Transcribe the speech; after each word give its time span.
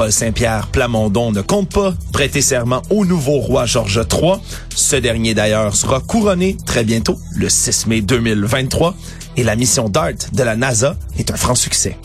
Paul 0.00 0.12
Saint-Pierre 0.12 0.68
Plamondon 0.68 1.30
ne 1.30 1.42
compte 1.42 1.74
pas 1.74 1.92
prêter 2.10 2.40
serment 2.40 2.80
au 2.88 3.04
nouveau 3.04 3.38
roi 3.38 3.66
George 3.66 4.00
III. 4.10 4.36
Ce 4.74 4.96
dernier 4.96 5.34
d'ailleurs 5.34 5.76
sera 5.76 6.00
couronné 6.00 6.56
très 6.64 6.84
bientôt, 6.84 7.18
le 7.36 7.50
6 7.50 7.86
mai 7.86 8.00
2023. 8.00 8.94
Et 9.36 9.44
la 9.44 9.56
mission 9.56 9.90
DART 9.90 10.32
de 10.32 10.42
la 10.42 10.56
NASA 10.56 10.96
est 11.18 11.30
un 11.30 11.36
franc 11.36 11.54
succès. 11.54 11.98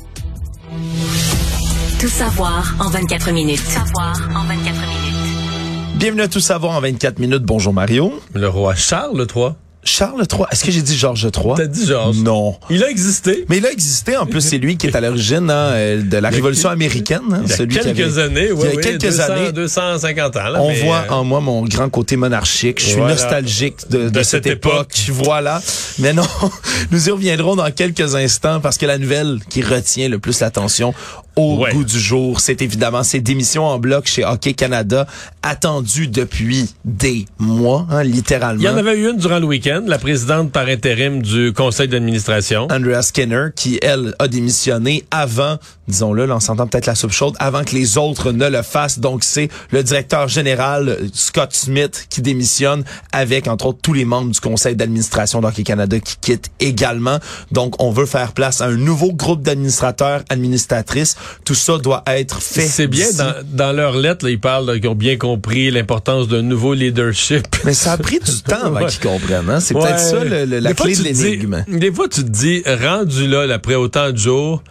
Tout 1.98 2.10
savoir 2.10 2.76
en 2.80 2.90
24 2.90 3.32
minutes. 3.32 3.62
Savoir 3.62 4.30
en 4.36 4.44
24 4.44 4.76
minutes. 4.76 5.96
Bienvenue 5.96 6.24
à 6.24 6.28
Tout 6.28 6.42
savoir 6.42 6.74
en 6.74 6.82
24 6.82 7.20
minutes. 7.20 7.44
Bonjour 7.44 7.72
Mario. 7.72 8.20
Le 8.34 8.50
roi 8.50 8.76
Charles 8.76 9.26
III. 9.34 9.52
Charles 9.86 10.24
III. 10.32 10.42
Est-ce 10.52 10.66
que 10.66 10.72
j'ai 10.72 10.82
dit 10.82 10.98
Georges 10.98 11.24
III? 11.24 11.54
T'as 11.56 11.68
dit 11.68 11.86
Georges. 11.86 12.18
Non. 12.18 12.58
Il 12.70 12.84
a 12.84 12.90
existé. 12.90 13.46
Mais 13.50 13.58
il 13.58 13.66
a 13.66 13.72
existé. 13.72 14.18
En 14.18 14.26
plus, 14.26 14.42
c'est 14.42 14.58
lui 14.58 14.78
qui 14.78 14.88
est 14.88 14.96
à 14.96 15.00
l'origine 15.02 15.50
hein, 15.50 15.72
euh, 15.74 16.02
de 16.02 16.18
la 16.18 16.30
Révolution 16.30 16.70
américaine. 16.70 17.22
Hein, 17.32 17.42
il 17.46 17.50
y 17.50 17.54
a 17.54 17.56
celui 17.56 17.76
quelques 17.76 17.96
qui 17.96 18.02
avait- 18.04 18.22
années, 18.22 18.52
oui, 18.52 18.68
il 18.72 18.76
y 18.76 18.78
a 18.80 18.82
quelques 18.82 19.02
200, 19.02 19.24
années. 19.32 19.52
250 19.52 20.36
ans. 20.38 20.50
Là, 20.50 20.62
On 20.62 20.70
mais, 20.70 20.82
voit 20.82 21.06
euh, 21.10 21.14
en 21.14 21.24
moi 21.24 21.40
mon 21.40 21.64
grand 21.66 21.90
côté 21.90 22.16
monarchique. 22.18 22.80
Je 22.82 22.86
suis 22.88 22.96
Voilà. 22.98 23.14
nostalgique 23.14 23.88
de, 23.90 24.06
de 24.06 24.10
De 24.10 24.24
cette, 24.24 24.44
cette 24.44 24.48
époque. 24.48 24.94
Voilà. 25.10 25.62
Mais 26.00 26.14
non, 26.14 26.26
nous 26.92 27.08
y 27.08 27.12
reviendrons 27.12 27.56
dans 27.56 27.70
quelques 27.72 28.16
instants 28.16 28.60
parce 28.60 28.78
que 28.78 28.86
la 28.88 28.98
nouvelle 28.98 29.40
qui 29.50 29.62
retient 29.62 30.10
le 30.10 30.18
plus 30.20 30.40
l'attention 30.40 30.94
au 31.36 31.58
Ouais. 31.64 31.72
goût 31.72 31.84
du 31.84 32.00
jour, 32.00 32.40
c'est 32.40 32.62
évidemment 32.62 33.04
ces 33.04 33.20
démissions 33.22 33.66
en 33.66 33.78
bloc 33.80 34.06
chez 34.08 34.24
Hockey 34.24 34.54
Canada, 34.54 35.06
attendues 35.44 36.08
depuis 36.08 36.70
des 36.86 37.26
mois, 37.40 37.86
hein, 37.90 38.04
littéralement. 38.04 38.62
Il 38.62 38.66
y 38.66 38.70
en 38.70 38.78
avait 38.78 38.98
eu 38.98 39.10
une 39.10 39.18
durant 39.18 39.40
le 39.40 39.46
week-end, 39.46 39.84
la 39.86 39.98
présidente 39.98 40.52
par 40.52 40.68
intérim 40.68 41.22
du 41.22 41.54
conseil 41.54 41.88
d'administration. 41.88 42.68
Andrea 42.72 43.02
Skinner, 43.02 43.48
qui, 43.56 43.80
elle, 43.82 44.16
a 44.20 44.28
démissionné 44.28 45.04
avant, 45.12 45.58
disons-le, 45.88 46.26
là, 46.26 46.36
on 46.38 46.40
s'entend 46.40 46.68
peut-être 46.68 46.86
la 46.88 46.96
soupe 46.96 47.12
chaude, 47.12 47.36
avant 47.40 47.64
que 47.64 47.76
les 47.76 47.98
autres 47.98 48.32
ne 48.32 48.48
le 48.50 48.62
fassent. 48.62 49.00
Donc, 49.00 49.24
c'est 49.24 49.50
le 49.72 49.84
directeur 49.84 50.28
général, 50.28 50.90
euh, 50.90 51.08
Scott 51.14 51.54
Smith, 51.54 52.08
qui 52.10 52.22
démissionne 52.22 52.84
avec, 53.12 53.48
entre 53.48 53.68
autres, 53.68 53.80
tous 53.82 53.94
les 53.94 54.06
membres 54.06 54.32
du 54.32 54.40
conseil 54.40 54.76
d'administration 54.76 55.42
d'Hockey 55.42 55.64
Canada 55.64 56.00
qui 56.00 56.16
quittent 56.22 56.50
également. 56.60 57.20
Donc, 57.52 57.82
on 57.82 57.92
veut 57.92 58.06
faire 58.06 58.32
place 58.34 58.62
à 58.62 58.66
un 58.66 58.76
nouveau 58.76 59.12
groupe 59.14 59.42
d'administrateurs, 59.42 60.24
administratrices. 60.30 61.16
Tout 61.44 61.56
ça 61.56 61.78
doit 61.78 62.04
être 62.08 62.42
fait. 62.42 62.62
C'est 62.68 62.88
bien, 62.88 63.08
dans, 63.18 63.34
dans 63.46 63.72
leur 63.72 63.96
lettre, 63.98 64.26
là, 64.26 64.32
ils 64.32 64.40
parlent 64.40 64.80
qu'ils 64.80 64.90
ont 64.90 64.96
bien 64.96 65.18
compris 65.18 65.70
l'importance 65.72 66.28
d'un 66.28 66.42
nouveau 66.42 66.74
leadership. 66.74 67.46
Mais 67.66 67.74
ça 67.74 67.94
a 67.94 67.98
pris 67.98 68.20
du 68.20 68.42
temps 68.48 68.64
avant 68.64 68.82
Ouais. 68.82 68.88
qu'ils 68.88 69.00
comprennent. 69.00 69.50
Hein? 69.50 69.60
C'est 69.60 69.76
Ouais. 69.76 69.82
peut-être 69.84 70.00
ça 70.00 70.24
le- 70.24 70.46
le- 70.46 70.60
la 70.60 70.70
Des 70.72 70.76
fois, 70.76 70.86
clé 70.88 70.96
de 70.96 71.04
l'énigme. 71.04 71.64
Des 71.68 71.92
fois, 71.92 72.08
tu 72.08 72.24
te 72.24 72.30
dis, 72.30 72.64
rendu 72.84 73.28
là, 73.28 73.46
après 73.54 73.76
autant 73.76 74.12
de 74.12 74.18
jours, 74.18 74.64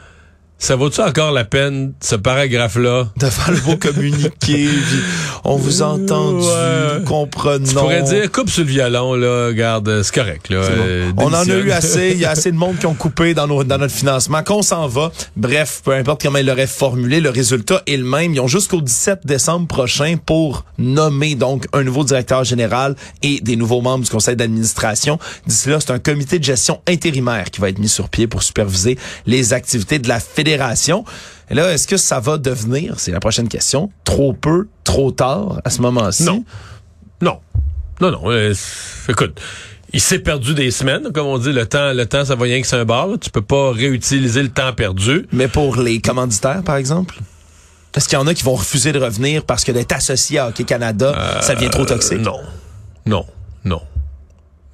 ça 0.59 0.77
vaut-tu 0.77 1.01
encore 1.03 1.33
la 1.33 1.45
peine, 1.45 1.93
ce 2.01 2.15
paragraphe-là? 2.17 3.09
de 3.19 3.27
faire 3.27 3.51
le 3.53 3.61
beau 3.61 3.77
communiqué, 3.77 4.69
on 5.45 5.57
vous 5.57 5.83
a 5.83 5.87
entendu, 5.87 6.47
Ouais. 6.47 7.05
comprenons. 7.05 7.67
Tu 7.67 7.75
pourrais 7.75 8.03
dire, 8.03 8.31
coupe 8.33 8.49
sur 8.49 8.63
le 8.63 8.69
violon, 8.71 9.15
là, 9.15 9.53
garde, 9.53 10.03
c'est 10.03 10.15
correct, 10.15 10.49
là. 10.49 10.61
Bon. 10.61 10.67
euh, 10.69 11.11
on 11.19 11.27
en 11.27 11.35
a 11.35 11.45
eu 11.57 11.71
assez, 11.71 12.13
il 12.13 12.19
y 12.19 12.25
a 12.25 12.31
assez 12.35 12.51
de 12.51 12.57
monde 12.57 12.79
qui 12.79 12.87
ont 12.87 12.95
coupé 12.95 13.35
dans, 13.35 13.47
nos, 13.47 13.63
dans 13.65 13.77
notre 13.79 13.93
financement, 13.95 14.43
qu'on 14.43 14.63
s'en 14.63 14.87
va. 14.87 15.13
Bref, 15.37 15.83
peu 15.85 15.93
importe 15.93 16.23
comment 16.23 16.39
ils 16.39 16.47
l'auraient 16.47 16.67
formulé, 16.67 17.21
le 17.21 17.31
résultat 17.31 17.83
est 17.87 17.97
le 17.97 18.05
même. 18.05 18.33
Ils 18.33 18.41
ont 18.41 18.47
jusqu'au 18.49 18.81
17 18.81 19.21
décembre 19.27 19.67
prochain 19.67 20.17
pour 20.25 20.65
nommer 20.79 21.35
donc 21.35 21.67
un 21.75 21.83
nouveau 21.83 22.05
directeur 22.05 22.45
général 22.45 22.95
et 23.23 23.41
des 23.41 23.57
nouveaux 23.57 23.83
membres 23.83 24.05
du 24.05 24.11
conseil 24.11 24.37
d'administration. 24.37 25.19
D'ici 25.47 25.69
là, 25.69 25.79
c'est 25.81 25.91
un 25.93 25.99
comité 25.99 26.39
de 26.39 26.45
gestion 26.45 26.81
intérimaire 26.89 27.51
qui 27.51 27.61
va 27.61 27.69
être 27.69 27.79
mis 27.79 27.89
sur 27.89 28.09
pied 28.09 28.27
pour 28.27 28.43
superviser 28.43 28.97
les 29.27 29.53
activités 29.53 29.99
de 29.99 30.09
la 30.09 30.21
fédération. 30.21 30.44
Et 31.51 31.55
là, 31.55 31.73
est-ce 31.73 31.87
que 31.87 31.97
ça 31.97 32.21
va 32.21 32.39
devenir, 32.39 32.99
c'est 32.99 33.11
la 33.13 33.21
prochaine 33.21 33.49
question, 33.49 33.91
trop 34.05 34.33
peu, 34.33 34.69
trop 34.83 35.11
tard 35.11 35.61
à 35.65 35.71
ce 35.71 35.81
moment-ci? 35.83 36.25
Non. 36.25 36.45
Non. 37.21 37.39
Non, 38.01 38.11
non. 38.11 38.31
euh, 38.31 38.55
écoute, 39.09 39.41
il 39.93 40.01
s'est 40.01 40.19
perdu 40.19 40.55
des 40.55 40.71
semaines, 40.71 41.13
comme 41.13 41.27
on 41.27 41.39
dit. 41.39 41.53
Le 41.53 41.67
temps, 41.67 41.93
le 41.93 42.07
temps, 42.07 42.25
ça 42.25 42.35
va 42.35 42.45
rien 42.45 42.61
que 42.61 42.67
c'est 42.67 42.77
un 42.77 42.85
bar. 42.85 43.07
là. 43.07 43.17
Tu 43.19 43.31
peux 43.31 43.43
pas 43.43 43.71
réutiliser 43.73 44.43
le 44.43 44.49
temps 44.49 44.73
perdu. 44.73 45.27
Mais 45.33 45.47
pour 45.49 45.77
les 45.77 46.01
commanditaires, 46.01 46.63
par 46.65 46.77
exemple? 46.77 47.17
Est-ce 47.95 48.09
qu'il 48.09 48.19
y 48.19 48.21
en 48.21 48.27
a 48.27 48.35
qui 48.35 48.43
vont 48.43 48.57
refuser 48.57 48.91
de 48.91 48.99
revenir 48.99 49.45
parce 49.45 49.63
que 49.63 49.71
d'être 49.71 49.93
associé 49.93 50.41
à 50.41 50.49
Hockey 50.49 50.65
Canada, 50.65 51.41
ça 51.43 51.55
devient 51.55 51.71
trop 51.71 51.85
toxique? 51.85 52.19
Euh, 52.19 52.23
non. 52.23 52.41
Non. 53.07 53.27
Non. 53.65 53.83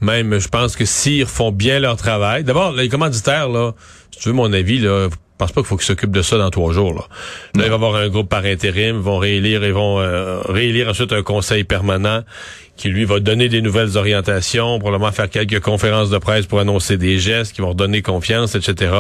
Même, 0.00 0.38
je 0.38 0.48
pense 0.48 0.75
que 0.75 0.87
s'ils 0.87 1.26
font 1.26 1.52
bien 1.52 1.78
leur 1.81 1.97
travail. 1.97 2.42
D'abord, 2.44 2.72
les 2.72 2.88
commanditaires, 2.88 3.50
là, 3.50 3.72
si 4.10 4.20
tu 4.20 4.28
veux 4.31 4.34
mon 4.34 4.50
avis, 4.54 4.78
là, 4.78 5.08
pense 5.41 5.53
pas 5.53 5.61
qu'il 5.61 5.69
faut 5.69 5.77
qu'ils 5.77 5.87
s'occupent 5.87 6.12
de 6.12 6.23
ça 6.23 6.39
dans 6.39 6.51
trois 6.51 6.73
jours. 6.73 6.95
Là, 6.95 7.01
Là, 7.01 7.06
il 7.55 7.61
va 7.62 7.67
y 7.67 7.73
avoir 7.73 7.97
un 7.97 8.09
groupe 8.09 8.28
par 8.28 8.45
intérim, 8.45 8.97
ils 8.97 9.03
vont 9.03 9.19
réélire, 9.19 9.65
ils 9.65 9.73
vont 9.73 9.99
euh, 10.01 10.41
réélire 10.49 10.89
ensuite 10.89 11.12
un 11.12 11.23
conseil 11.23 11.65
permanent 11.65 12.23
qui 12.77 12.89
lui 12.89 13.05
va 13.05 13.21
donner 13.21 13.49
des 13.49 13.61
nouvelles 13.61 13.97
orientations, 13.97 14.79
probablement 14.79 15.12
faire 15.12 15.29
quelques 15.29 15.61
conférences 15.61 16.11
de 16.11 16.19
presse 16.19 16.47
pour 16.47 16.61
annoncer 16.61 16.97
des 16.97 17.19
gestes 17.19 17.55
qui 17.55 17.61
vont 17.61 17.71
redonner 17.71 18.00
confiance, 18.03 18.55
etc. 18.55 18.93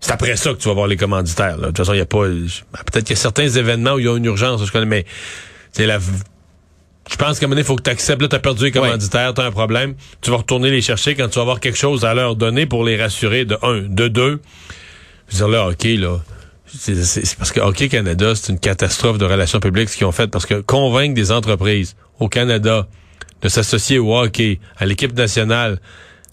C'est 0.00 0.12
après 0.12 0.36
ça 0.36 0.52
que 0.52 0.58
tu 0.58 0.68
vas 0.68 0.74
voir 0.74 0.86
les 0.86 0.96
commanditaires. 0.96 1.56
là. 1.56 1.62
De 1.62 1.66
toute 1.66 1.78
façon, 1.78 1.94
il 1.94 1.98
y 1.98 2.02
a 2.02 2.06
pas. 2.06 2.24
Peut-être 2.24 3.04
qu'il 3.04 3.16
y 3.16 3.18
a 3.18 3.22
certains 3.22 3.48
événements 3.48 3.94
où 3.94 3.98
il 3.98 4.04
y 4.06 4.08
a 4.08 4.16
une 4.16 4.24
urgence, 4.24 4.64
je 4.64 4.70
connais, 4.72 4.86
mais 4.86 5.04
c'est 5.72 5.86
la 5.86 5.98
je 7.10 7.16
pense 7.16 7.38
qu'à 7.38 7.44
un 7.44 7.48
moment 7.48 7.56
donné, 7.56 7.60
il 7.62 7.66
faut 7.66 7.76
que 7.76 7.82
tu 7.82 7.90
acceptes. 7.90 8.22
Là, 8.22 8.28
tu 8.28 8.36
as 8.36 8.38
perdu 8.38 8.64
les 8.64 8.70
commanditaires, 8.70 9.34
tu 9.34 9.40
as 9.40 9.44
un 9.44 9.50
problème. 9.50 9.94
Tu 10.22 10.30
vas 10.30 10.38
retourner 10.38 10.70
les 10.70 10.80
chercher 10.80 11.14
quand 11.14 11.28
tu 11.28 11.36
vas 11.36 11.42
avoir 11.42 11.60
quelque 11.60 11.76
chose 11.76 12.04
à 12.04 12.14
leur 12.14 12.34
donner 12.36 12.66
pour 12.66 12.84
les 12.84 13.00
rassurer 13.00 13.44
de 13.44 13.58
un. 13.62 13.80
De 13.82 14.08
deux, 14.08 14.40
je 15.34 15.44
veux 15.44 15.50
dire, 15.50 15.58
là, 15.58 15.68
OK, 15.68 15.84
là. 15.84 16.20
C'est 16.66 17.36
parce 17.36 17.52
que 17.52 17.60
Hockey 17.60 17.88
Canada, 17.88 18.32
c'est 18.34 18.52
une 18.52 18.58
catastrophe 18.58 19.18
de 19.18 19.24
relations 19.24 19.60
publiques 19.60 19.88
ce 19.90 19.96
qu'ils 19.96 20.06
ont 20.06 20.12
fait. 20.12 20.26
Parce 20.26 20.44
que 20.46 20.60
convaincre 20.60 21.14
des 21.14 21.30
entreprises 21.30 21.94
au 22.18 22.28
Canada 22.28 22.86
de 23.42 23.48
s'associer 23.48 23.98
au 23.98 24.16
hockey, 24.16 24.58
à 24.78 24.86
l'équipe 24.86 25.14
nationale, 25.16 25.78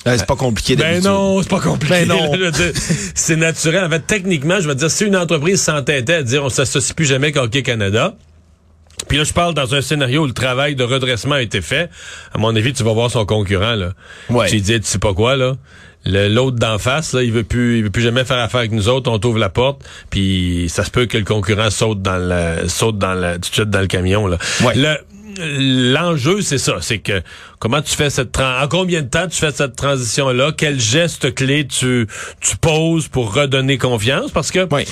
Euh, 0.07 0.15
c'est 0.17 0.25
pas 0.25 0.35
compliqué 0.35 0.75
ben 0.75 1.03
non, 1.03 1.43
c'est 1.43 1.49
pas 1.49 1.59
compliqué. 1.59 2.05
Ben 2.05 2.07
non. 2.07 2.31
c'est 3.13 3.35
naturel. 3.35 3.85
En 3.85 3.89
fait, 3.89 3.99
techniquement, 3.99 4.59
je 4.59 4.67
veux 4.67 4.73
dire, 4.73 4.89
si 4.89 5.05
une 5.05 5.15
entreprise 5.15 5.61
s'entêtait 5.61 6.15
à 6.15 6.23
dire 6.23 6.43
on 6.43 6.49
s'associe 6.49 6.95
plus 6.95 7.05
jamais 7.05 7.31
qu'à 7.31 7.43
Hockey 7.43 7.61
Canada, 7.61 8.15
puis 9.07 9.17
là, 9.19 9.23
je 9.23 9.33
parle 9.33 9.53
dans 9.53 9.75
un 9.75 9.81
scénario 9.81 10.23
où 10.23 10.27
le 10.27 10.33
travail 10.33 10.75
de 10.75 10.83
redressement 10.83 11.35
a 11.35 11.41
été 11.41 11.61
fait. 11.61 11.89
À 12.33 12.39
mon 12.39 12.55
avis, 12.55 12.73
tu 12.73 12.83
vas 12.83 12.93
voir 12.93 13.11
son 13.11 13.25
concurrent, 13.27 13.75
là. 13.75 13.93
Ouais. 14.29 14.47
Tu 14.49 14.59
dis, 14.59 14.79
tu 14.79 14.87
sais 14.87 14.99
pas 14.99 15.13
quoi, 15.13 15.35
là. 15.35 15.53
Le- 16.05 16.27
L'autre 16.27 16.57
d'en 16.57 16.77
face, 16.79 17.13
là, 17.13 17.21
il 17.23 17.31
veut 17.31 17.43
plus, 17.43 17.77
il 17.77 17.83
veut 17.83 17.89
plus 17.89 18.01
jamais 18.01 18.25
faire 18.25 18.39
affaire 18.39 18.59
avec 18.61 18.71
nous 18.71 18.89
autres. 18.89 19.09
On 19.11 19.19
t'ouvre 19.19 19.37
la 19.37 19.49
porte, 19.49 19.81
puis 20.09 20.65
ça 20.69 20.83
se 20.83 20.89
peut 20.91 21.05
que 21.05 21.17
le 21.17 21.23
concurrent 21.25 21.69
saute 21.69 22.01
dans 22.01 22.17
le, 22.17 22.67
saute 22.67 22.97
dans 22.97 23.13
le, 23.13 23.33
tout 23.35 23.49
de 23.49 23.55
suite 23.55 23.69
dans 23.69 23.81
le 23.81 23.87
camion, 23.87 24.27
là. 24.27 24.37
Ouais. 24.63 24.73
Le- 24.75 24.97
L'enjeu, 25.93 26.41
c'est 26.41 26.57
ça, 26.57 26.75
c'est 26.81 26.97
que 26.99 27.21
comment 27.59 27.81
tu 27.81 27.95
fais 27.95 28.09
cette 28.09 28.37
en 28.37 28.67
combien 28.67 29.01
de 29.01 29.07
temps 29.07 29.27
tu 29.29 29.37
fais 29.37 29.51
cette 29.51 29.77
transition-là, 29.77 30.51
quel 30.55 30.77
geste 30.79 31.33
clé 31.33 31.65
tu 31.65 32.05
tu 32.41 32.57
poses 32.57 33.07
pour 33.07 33.33
redonner 33.33 33.77
confiance, 33.77 34.31
parce 34.31 34.51
que 34.51 34.67
Oui. 34.71 34.83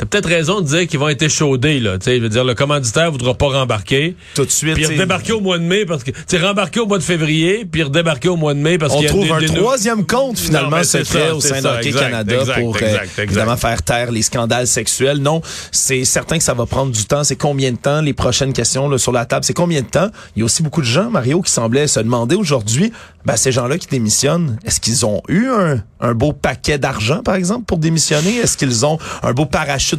T'as 0.00 0.06
peut-être 0.06 0.28
raison 0.30 0.62
de 0.62 0.66
dire 0.66 0.86
qu'ils 0.86 0.98
vont 0.98 1.10
être 1.10 1.20
échaudés, 1.20 1.78
là. 1.78 1.98
Tu 1.98 2.16
je 2.16 2.22
veux 2.22 2.30
dire, 2.30 2.42
le 2.42 2.54
commanditaire 2.54 3.12
voudra 3.12 3.34
pas 3.34 3.48
rembarquer. 3.48 4.16
Tout 4.34 4.46
de 4.46 4.50
suite, 4.50 4.72
Puis 4.72 4.86
redébarquer 4.86 5.32
au 5.32 5.40
mois 5.42 5.58
de 5.58 5.62
mai 5.64 5.84
parce 5.84 6.02
que, 6.04 6.10
tu 6.26 6.38
rembarquer 6.38 6.80
au 6.80 6.86
mois 6.86 6.96
de 6.96 7.02
février, 7.02 7.66
puis 7.70 7.82
redébarquer 7.82 8.30
au 8.30 8.36
mois 8.36 8.54
de 8.54 8.60
mai 8.60 8.78
parce 8.78 8.94
on 8.94 8.96
qu'il 8.96 9.04
y 9.04 9.08
a 9.08 9.10
trouve 9.10 9.24
des- 9.26 9.30
un 9.32 9.38
des 9.40 9.46
troisième 9.48 10.06
compte 10.06 10.38
finalement 10.38 10.82
secret 10.84 11.32
au 11.32 11.40
sein 11.42 11.60
d'Hockey 11.60 11.92
Canada 11.92 12.34
exact, 12.40 12.60
pour 12.62 12.76
euh, 12.76 12.78
exact, 12.80 13.18
évidemment 13.18 13.56
faire 13.58 13.82
taire 13.82 14.10
les 14.10 14.22
scandales 14.22 14.66
sexuels. 14.66 15.18
Non, 15.18 15.42
c'est 15.70 16.04
certain 16.06 16.38
que 16.38 16.44
ça 16.44 16.54
va 16.54 16.64
prendre 16.64 16.92
du 16.92 17.04
temps. 17.04 17.22
C'est 17.22 17.36
combien 17.36 17.70
de 17.72 17.76
temps? 17.76 18.00
Les 18.00 18.14
prochaines 18.14 18.54
questions 18.54 18.88
là, 18.88 18.96
sur 18.96 19.12
la 19.12 19.26
table, 19.26 19.44
c'est 19.44 19.52
combien 19.52 19.82
de 19.82 19.86
temps? 19.86 20.08
Il 20.34 20.38
y 20.40 20.42
a 20.42 20.46
aussi 20.46 20.62
beaucoup 20.62 20.80
de 20.80 20.86
gens, 20.86 21.10
Mario, 21.10 21.42
qui 21.42 21.52
semblaient 21.52 21.86
se 21.86 22.00
demander 22.00 22.36
aujourd'hui, 22.36 22.90
ben, 23.26 23.36
ces 23.36 23.52
gens-là 23.52 23.76
qui 23.76 23.86
démissionnent, 23.88 24.58
est-ce 24.64 24.80
qu'ils 24.80 25.04
ont 25.04 25.20
eu 25.28 25.46
un, 25.48 25.82
un 26.00 26.14
beau 26.14 26.32
paquet 26.32 26.78
d'argent, 26.78 27.22
par 27.22 27.34
exemple, 27.34 27.66
pour 27.66 27.76
démissionner? 27.76 28.36
Est-ce 28.36 28.56
qu'ils 28.56 28.86
ont 28.86 28.98
un 29.22 29.32
beau 29.34 29.44
parachute 29.44 29.89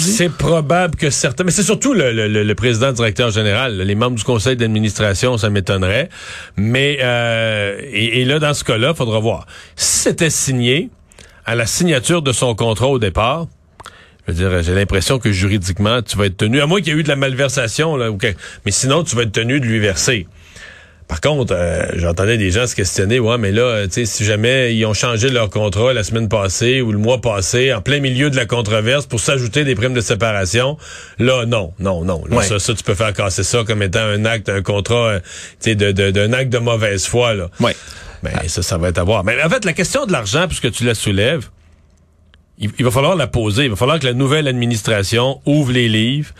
C'est 0.00 0.30
probable 0.30 0.96
que 0.96 1.10
certains, 1.10 1.44
mais 1.44 1.50
c'est 1.50 1.62
surtout 1.62 1.92
le, 1.94 2.52
président 2.54 2.92
directeur 2.92 3.30
général, 3.30 3.76
les 3.78 3.94
membres 3.94 4.16
du 4.16 4.24
conseil 4.24 4.56
d'administration, 4.56 5.38
ça 5.38 5.50
m'étonnerait. 5.50 6.08
Mais 6.56 6.98
euh, 7.00 7.80
et, 7.92 8.24
là, 8.24 8.38
dans 8.38 8.54
ce 8.54 8.64
cas-là, 8.64 8.94
faudra 8.94 9.18
voir. 9.18 9.46
Si 9.76 9.98
c'était 10.00 10.30
signé 10.30 10.90
à 11.44 11.54
la 11.54 11.66
signature 11.66 12.22
de 12.22 12.32
son 12.32 12.54
contrat 12.54 12.88
au 12.88 12.98
départ, 12.98 13.46
je 14.26 14.32
veux 14.32 14.38
dire, 14.38 14.62
j'ai 14.62 14.74
l'impression 14.74 15.18
que 15.18 15.32
juridiquement, 15.32 16.02
tu 16.02 16.16
vas 16.16 16.26
être 16.26 16.36
tenu, 16.36 16.60
à 16.60 16.66
moins 16.66 16.80
qu'il 16.80 16.92
y 16.92 16.96
ait 16.96 17.00
eu 17.00 17.02
de 17.02 17.08
la 17.08 17.16
malversation, 17.16 17.96
là, 17.96 18.10
mais 18.64 18.70
sinon, 18.70 19.02
tu 19.02 19.16
vas 19.16 19.22
être 19.22 19.32
tenu 19.32 19.60
de 19.60 19.66
lui 19.66 19.78
verser. 19.78 20.26
Par 21.10 21.20
contre, 21.20 21.52
euh, 21.56 21.86
j'entendais 21.96 22.38
des 22.38 22.52
gens 22.52 22.68
se 22.68 22.76
questionner, 22.76 23.18
ouais, 23.18 23.36
mais 23.36 23.50
là, 23.50 23.62
euh, 23.62 23.86
tu 23.88 23.94
sais, 23.94 24.04
si 24.06 24.24
jamais 24.24 24.76
ils 24.76 24.86
ont 24.86 24.94
changé 24.94 25.28
leur 25.28 25.50
contrat 25.50 25.92
la 25.92 26.04
semaine 26.04 26.28
passée 26.28 26.80
ou 26.82 26.92
le 26.92 26.98
mois 26.98 27.20
passé, 27.20 27.74
en 27.74 27.80
plein 27.82 27.98
milieu 27.98 28.30
de 28.30 28.36
la 28.36 28.46
controverse, 28.46 29.06
pour 29.06 29.18
s'ajouter 29.18 29.64
des 29.64 29.74
primes 29.74 29.92
de 29.92 30.00
séparation, 30.00 30.78
là, 31.18 31.46
non, 31.46 31.72
non, 31.80 32.04
non. 32.04 32.22
Là, 32.30 32.36
Ouais. 32.36 32.44
ça, 32.44 32.60
ça, 32.60 32.74
tu 32.74 32.84
peux 32.84 32.94
faire 32.94 33.12
casser 33.12 33.42
ça 33.42 33.64
comme 33.66 33.82
étant 33.82 33.98
un 33.98 34.24
acte, 34.24 34.48
un 34.48 34.62
contrat, 34.62 35.08
euh, 35.08 35.20
tu 35.60 35.70
sais, 35.70 35.74
de, 35.74 35.90
de- 35.90 36.12
d'un 36.12 36.32
acte 36.32 36.50
de 36.52 36.58
mauvaise 36.58 37.04
foi, 37.06 37.34
là. 37.34 37.50
Ouais. 37.58 37.74
Ben, 38.22 38.30
ça, 38.46 38.62
ça 38.62 38.78
va 38.78 38.90
être 38.90 38.98
à 38.98 39.02
voir. 39.02 39.24
Mais 39.24 39.42
en 39.42 39.48
fait, 39.50 39.64
la 39.64 39.72
question 39.72 40.06
de 40.06 40.12
l'argent, 40.12 40.46
puisque 40.46 40.70
tu 40.70 40.84
la 40.84 40.94
soulèves, 40.94 41.48
il, 42.58 42.70
il 42.78 42.84
va 42.84 42.92
falloir 42.92 43.16
la 43.16 43.26
poser. 43.26 43.64
Il 43.64 43.70
va 43.70 43.76
falloir 43.76 43.98
que 43.98 44.06
la 44.06 44.12
nouvelle 44.12 44.46
administration 44.46 45.40
ouvre 45.44 45.72
les 45.72 45.88
livres. 45.88 46.30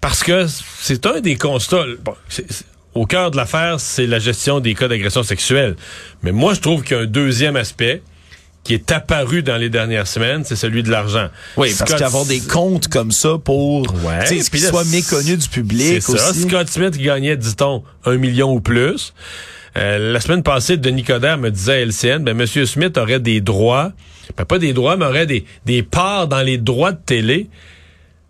Parce 0.00 0.24
que 0.24 0.46
c'est 0.80 1.06
un 1.06 1.20
des 1.20 1.36
constats. 1.36 1.84
bon, 2.02 2.14
au 2.94 3.06
cœur 3.06 3.30
de 3.30 3.36
l'affaire, 3.36 3.80
c'est 3.80 4.06
la 4.06 4.18
gestion 4.18 4.60
des 4.60 4.74
cas 4.74 4.88
d'agression 4.88 5.22
sexuelle. 5.22 5.76
Mais 6.22 6.32
moi, 6.32 6.54
je 6.54 6.60
trouve 6.60 6.82
qu'il 6.82 6.96
y 6.96 7.00
a 7.00 7.02
un 7.02 7.06
deuxième 7.06 7.56
aspect 7.56 8.02
qui 8.64 8.74
est 8.74 8.92
apparu 8.92 9.42
dans 9.42 9.56
les 9.56 9.70
dernières 9.70 10.06
semaines, 10.06 10.44
c'est 10.44 10.54
celui 10.54 10.84
de 10.84 10.90
l'argent. 10.90 11.28
Oui, 11.56 11.74
parce 11.76 11.90
Scott- 11.90 11.98
qu'avoir 12.00 12.24
des 12.26 12.38
comptes 12.38 12.86
comme 12.88 13.10
ça 13.10 13.36
pour 13.42 13.80
Ouais, 14.04 14.20
tu 14.28 14.38
sais, 14.40 14.50
puis 14.50 14.60
qu'ils 14.60 14.68
soient 14.68 14.84
méconnus 14.84 15.38
du 15.38 15.48
public 15.48 16.00
C'est 16.00 16.00
ça. 16.16 16.30
aussi. 16.30 16.42
Scott 16.42 16.68
Smith 16.68 16.96
qui 16.96 17.02
gagnait, 17.02 17.36
dit-on, 17.36 17.82
un 18.04 18.16
million 18.18 18.52
ou 18.52 18.60
plus. 18.60 19.14
Euh, 19.76 20.12
la 20.12 20.20
semaine 20.20 20.42
passée, 20.44 20.76
Denis 20.76 21.02
Coderre 21.02 21.38
me 21.38 21.50
disait 21.50 21.72
à 21.72 21.80
LCN, 21.86 22.22
ben, 22.22 22.38
M. 22.38 22.46
Smith 22.66 22.96
aurait 22.98 23.18
des 23.20 23.40
droits, 23.40 23.90
ben, 24.36 24.44
pas 24.44 24.58
des 24.60 24.72
droits, 24.74 24.96
mais 24.96 25.06
aurait 25.06 25.26
des, 25.26 25.44
des 25.66 25.82
parts 25.82 26.28
dans 26.28 26.42
les 26.42 26.58
droits 26.58 26.92
de 26.92 27.00
télé. 27.04 27.48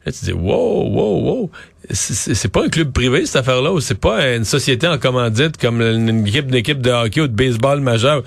Là, 0.07 0.13
tu 0.13 0.25
dis, 0.25 0.33
wow, 0.33 0.89
wow, 0.89 1.21
wow. 1.21 1.51
C'est- 1.91 2.49
pas 2.49 2.65
un 2.65 2.69
club 2.69 2.93
privé, 2.93 3.27
cette 3.27 3.37
affaire-là, 3.37 3.73
ou 3.73 3.81
c'est 3.81 3.99
pas 3.99 4.35
une 4.35 4.45
société 4.45 4.87
en 4.87 4.99
commandite 4.99 5.57
comme 5.57 5.81
une 5.83 6.27
équipe, 6.27 6.49
une 6.49 6.55
équipe 6.55 6.81
de 6.81 6.91
hockey 6.91 7.21
ou 7.23 7.27
de 7.29 7.35
baseball 7.35 7.81
majeur. 7.81 8.23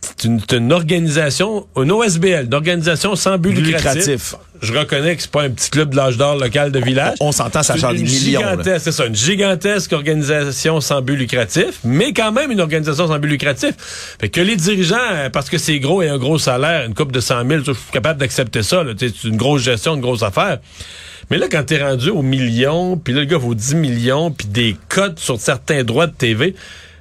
C'est 0.00 0.24
une, 0.28 0.40
une 0.52 0.72
organisation, 0.72 1.66
une 1.76 1.90
OSBL, 1.90 2.46
une 2.46 2.54
organisation 2.54 3.16
sans 3.16 3.36
but 3.36 3.50
lucratif. 3.52 3.96
Lucratif. 4.06 4.34
Je 4.62 4.72
reconnais 4.72 5.16
que 5.16 5.22
c'est 5.22 5.30
pas 5.30 5.42
un 5.42 5.50
petit 5.50 5.70
club 5.70 5.90
de 5.90 5.96
l'âge 5.96 6.16
d'or 6.16 6.36
local 6.36 6.70
de 6.70 6.78
village. 6.78 7.16
On 7.20 7.32
s'entend, 7.32 7.62
ça 7.64 7.76
change 7.76 7.96
des 7.96 8.02
millions, 8.04 8.40
C'est 8.78 8.92
ça, 8.92 9.06
une 9.06 9.14
gigantesque 9.16 9.92
organisation 9.92 10.80
sans 10.80 11.02
but 11.02 11.16
lucratif, 11.16 11.80
mais 11.84 12.12
quand 12.12 12.30
même 12.30 12.52
une 12.52 12.60
organisation 12.60 13.08
sans 13.08 13.18
but 13.18 13.28
lucratif. 13.28 13.72
Fait 14.20 14.28
que 14.28 14.40
les 14.40 14.54
dirigeants, 14.56 14.96
euh, 15.12 15.30
parce 15.30 15.50
que 15.50 15.58
c'est 15.58 15.78
gros 15.80 16.00
et 16.02 16.08
un 16.08 16.18
gros 16.18 16.38
salaire, 16.38 16.86
une 16.86 16.94
coupe 16.94 17.10
de 17.12 17.20
100 17.20 17.46
000, 17.48 17.64
je 17.66 17.72
suis 17.72 17.82
capable 17.92 18.20
d'accepter 18.20 18.62
ça. 18.62 18.84
C'est 18.98 19.24
une 19.24 19.36
grosse 19.36 19.62
gestion, 19.62 19.96
une 19.96 20.00
grosse 20.00 20.22
affaire. 20.22 20.58
Mais 21.30 21.38
là, 21.38 21.46
quand 21.50 21.64
t'es 21.64 21.82
rendu 21.82 22.10
aux 22.10 22.22
millions, 22.22 22.96
puis 22.96 23.12
là, 23.12 23.20
le 23.20 23.26
gars 23.26 23.36
vaut 23.36 23.54
10 23.54 23.74
millions, 23.74 24.30
puis 24.30 24.48
des 24.48 24.76
cotes 24.88 25.18
sur 25.18 25.38
certains 25.38 25.84
droits 25.84 26.06
de 26.06 26.12
TV, 26.12 26.54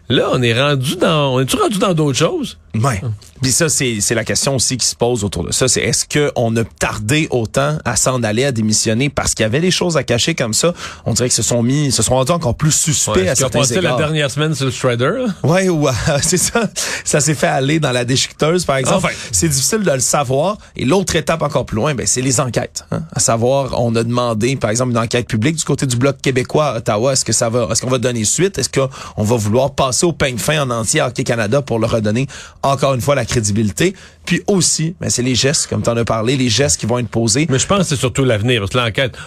là, 0.09 0.29
on 0.33 0.41
est 0.41 0.59
rendu 0.59 0.97
dans... 0.97 1.35
On 1.35 1.39
est-tu 1.39 1.55
rendu 1.55 1.79
dans 1.79 1.93
d'autres 1.93 2.17
choses? 2.17 2.57
Ouais. 2.75 3.01
Puis 3.41 3.51
ça, 3.51 3.69
c'est 3.69 4.01
c'est 4.01 4.13
la 4.15 4.23
question 4.23 4.55
aussi 4.55 4.77
qui 4.77 4.85
se 4.85 4.95
pose 4.95 5.23
autour 5.23 5.43
de 5.43 5.51
ça. 5.51 5.67
C'est 5.67 5.81
est-ce 5.81 6.05
qu'on 6.07 6.55
a 6.57 6.63
tardé 6.63 7.27
autant 7.31 7.77
à 7.85 7.95
s'en 7.95 8.21
aller, 8.23 8.43
à 8.45 8.51
démissionner 8.51 9.09
parce 9.09 9.33
qu'il 9.33 9.43
y 9.43 9.45
avait 9.45 9.59
des 9.61 9.71
choses 9.71 9.95
à 9.97 10.03
cacher 10.03 10.35
comme 10.35 10.53
ça? 10.53 10.73
On 11.05 11.13
dirait 11.13 11.29
que 11.29 11.35
se 11.35 11.43
sont 11.43 11.63
mis, 11.63 11.91
se 11.91 12.03
sont 12.03 12.15
rendus 12.15 12.31
encore 12.31 12.55
plus 12.55 12.71
suspects 12.71 13.15
Ouais, 13.15 13.27
à 13.29 13.35
certains 13.35 13.59
passé 13.59 13.75
la 13.75 13.81
égards. 13.81 13.97
dernière 13.97 14.29
semaine 14.31 14.53
sur 14.55 14.65
le 14.65 14.71
Strider? 14.71 15.11
là? 15.17 15.27
Ouais, 15.43 15.67
c'est 16.21 16.37
ça. 16.37 16.69
Ça 17.03 17.19
s'est 17.19 17.35
fait 17.35 17.47
aller 17.47 17.79
dans 17.79 17.91
la 17.91 18.05
déchiqueteuse, 18.05 18.65
par 18.65 18.77
exemple. 18.77 18.97
Enfin. 18.97 19.09
C'est 19.31 19.49
difficile 19.49 19.79
de 19.79 19.91
le 19.91 19.99
savoir. 19.99 20.57
Et 20.75 20.85
l'autre 20.85 21.15
étape 21.15 21.41
encore 21.41 21.65
plus 21.65 21.75
loin, 21.77 21.93
ben, 21.95 22.05
c'est 22.07 22.21
les 22.21 22.39
enquêtes. 22.39 22.85
hein. 22.91 23.01
À 23.15 23.19
savoir, 23.19 23.79
on 23.81 23.95
a 23.95 24.03
demandé, 24.03 24.55
par 24.55 24.69
exemple, 24.71 24.91
une 24.91 24.97
enquête 24.99 25.27
publique 25.27 25.55
du 25.55 25.63
côté 25.63 25.85
du 25.85 25.95
bloc 25.95 26.17
québécois 26.21 26.67
à 26.73 26.77
Ottawa. 26.77 27.13
Est-ce 27.13 27.25
que 27.25 27.33
ça 27.33 27.49
va, 27.49 27.67
est-ce 27.71 27.81
qu'on 27.81 27.89
va 27.89 27.97
donner 27.99 28.23
suite? 28.23 28.57
Est-ce 28.57 28.69
qu'on 28.69 29.23
va 29.23 29.35
vouloir 29.35 29.71
passer 29.71 30.05
au 30.05 30.13
peigne 30.13 30.37
fin 30.37 30.61
en 30.61 30.69
entier 30.71 30.99
à 30.99 31.07
Hockey 31.07 31.23
Canada 31.23 31.61
pour 31.61 31.79
leur 31.79 31.91
redonner 31.91 32.27
encore 32.67 32.93
une 32.93 33.01
fois 33.01 33.15
la 33.15 33.25
crédibilité? 33.25 33.95
Puis 34.25 34.41
aussi, 34.47 34.95
ben, 34.99 35.09
c'est 35.09 35.23
les 35.23 35.35
gestes, 35.35 35.67
comme 35.67 35.81
tu 35.81 35.89
en 35.89 35.97
as 35.97 36.05
parlé, 36.05 36.35
les 36.35 36.49
gestes 36.49 36.79
qui 36.79 36.85
vont 36.85 36.99
être 36.99 37.09
posés. 37.09 37.47
Mais 37.49 37.59
je 37.59 37.67
pense 37.67 37.79
que 37.79 37.83
c'est 37.85 37.95
surtout 37.95 38.23
l'avenir, 38.23 38.59
parce 38.61 38.71
que 38.71 38.77
l'enquête, 38.77 39.17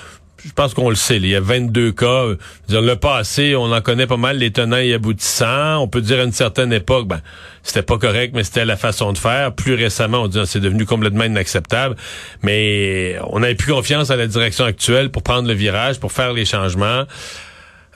je 0.44 0.52
pense 0.52 0.75
qu'on 0.75 0.88
le 0.88 0.96
sait, 0.96 1.16
il 1.16 1.26
y 1.26 1.37
a 1.37 1.40
22 1.40 1.92
cas. 1.92 2.26
dire, 2.69 2.81
le 2.81 2.96
passé, 2.96 3.54
on 3.56 3.72
en 3.72 3.81
connaît 3.81 4.06
pas 4.06 4.16
mal 4.16 4.38
les 4.38 4.50
tenants 4.50 4.76
et 4.76 4.94
aboutissants. 4.94 5.78
On 5.82 5.88
peut 5.88 6.00
dire 6.00 6.20
à 6.20 6.22
une 6.25 6.32
certaine 6.32 6.72
époque, 6.72 7.06
ben, 7.08 7.20
c'était 7.62 7.82
pas 7.82 7.98
correct, 7.98 8.32
mais 8.34 8.44
c'était 8.44 8.64
la 8.64 8.76
façon 8.76 9.12
de 9.12 9.19
faire. 9.19 9.54
Plus 9.54 9.75
récemment, 9.75 10.22
on 10.22 10.28
dit, 10.28 10.40
c'est 10.46 10.60
devenu 10.60 10.86
complètement 10.86 11.25
inacceptable. 11.25 11.96
Mais 12.43 13.16
on 13.28 13.40
n'avait 13.40 13.54
plus 13.54 13.72
confiance 13.72 14.10
à 14.10 14.16
la 14.16 14.26
direction 14.26 14.64
actuelle 14.64 15.10
pour 15.10 15.22
prendre 15.22 15.46
le 15.46 15.54
virage, 15.54 16.00
pour 16.00 16.12
faire 16.12 16.32
les 16.32 16.44
changements. 16.44 17.04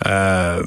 Euh, 0.06 0.62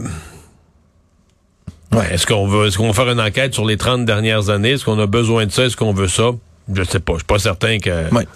est-ce 2.12 2.28
qu'on 2.28 2.48
veut, 2.48 2.68
est-ce 2.68 2.78
qu'on 2.78 2.88
va 2.88 2.94
faire 2.94 3.12
une 3.12 3.22
enquête 3.22 3.54
sur 3.54 3.66
les 3.66 3.78
30 3.78 4.06
dernières 4.06 4.50
années? 4.50 4.72
Est-ce 4.72 4.86
qu'on 4.86 5.00
a 5.00 5.08
besoin 5.08 5.46
de 5.46 5.52
ça? 5.52 5.66
Est-ce 5.66 5.78
qu'on 5.78 5.94
veut 5.94 6.08
ça? 6.08 6.32
Je 6.74 6.84
sais 6.84 7.00
pas. 7.00 7.14
Je 7.14 7.18
suis 7.20 7.26
pas 7.26 7.40
certain 7.40 7.78
que. 7.80 8.14
Ouais. 8.14 8.28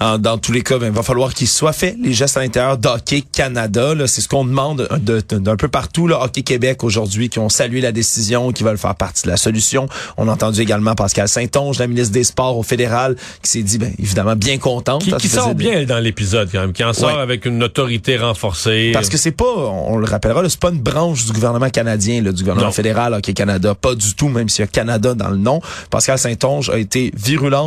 En- 0.00 0.18
dans 0.18 0.38
tous 0.38 0.52
les 0.52 0.62
cas, 0.62 0.78
ben, 0.78 0.86
il 0.88 0.92
va 0.92 1.02
falloir 1.02 1.32
qu'ils 1.34 1.48
soient 1.48 1.72
faits, 1.72 1.96
les 2.02 2.12
gestes 2.12 2.36
à 2.36 2.40
l'intérieur 2.40 2.76
d'Hockey 2.78 3.22
Canada. 3.32 3.94
C'est 4.06 4.20
ce 4.20 4.28
qu'on 4.28 4.44
demande 4.44 4.88
de- 5.00 5.22
de- 5.28 5.38
d'un 5.38 5.56
peu 5.56 5.68
partout. 5.68 6.06
Là. 6.06 6.20
Hockey 6.22 6.42
Québec 6.42 6.84
aujourd'hui, 6.84 7.28
qui 7.28 7.38
ont 7.38 7.48
salué 7.48 7.80
la 7.80 7.92
décision, 7.92 8.52
qui 8.52 8.62
veulent 8.64 8.78
faire 8.78 8.94
partie 8.94 9.24
de 9.24 9.28
la 9.30 9.36
solution. 9.36 9.88
On 10.16 10.28
a 10.28 10.32
entendu 10.32 10.60
également 10.60 10.94
Pascal 10.94 11.28
Saint-Onge, 11.28 11.78
la 11.78 11.86
ministre 11.86 12.12
des 12.12 12.24
Sports 12.24 12.56
au 12.58 12.62
fédéral, 12.62 13.16
qui 13.42 13.50
s'est 13.50 13.62
dit, 13.62 13.78
ben, 13.78 13.92
évidemment, 13.98 14.36
bien 14.36 14.58
contente. 14.58 15.02
Qui, 15.04 15.10
parce 15.10 15.22
qui 15.22 15.28
sort 15.28 15.54
bien 15.54 15.84
dans 15.84 15.98
l'épisode 15.98 16.48
quand 16.52 16.60
même, 16.60 16.72
qui 16.72 16.84
en 16.84 16.92
sort 16.92 17.14
Ouais. 17.14 17.20
avec 17.20 17.46
une 17.46 17.62
autorité 17.62 18.16
renforcée. 18.18 18.90
Parce 18.92 19.08
que 19.08 19.16
c'est 19.16 19.30
pas, 19.32 19.44
on 19.54 19.96
le 19.96 20.06
rappellera, 20.06 20.46
c'est 20.48 20.60
pas 20.60 20.70
une 20.70 20.80
branche 20.80 21.24
du 21.24 21.32
gouvernement 21.32 21.70
canadien, 21.70 22.22
là, 22.22 22.32
du 22.32 22.42
gouvernement 22.42 22.66
Non. 22.68 22.72
fédéral, 22.72 23.14
Hockey 23.14 23.32
Canada, 23.32 23.74
pas 23.74 23.94
du 23.94 24.14
tout, 24.14 24.28
même 24.28 24.48
s'il 24.48 24.64
y 24.64 24.68
a 24.68 24.70
Canada 24.70 25.14
dans 25.14 25.28
le 25.30 25.36
nom. 25.36 25.60
Pascal 25.90 26.18
Saint-Onge 26.18 26.70
a 26.70 26.78
été 26.78 27.12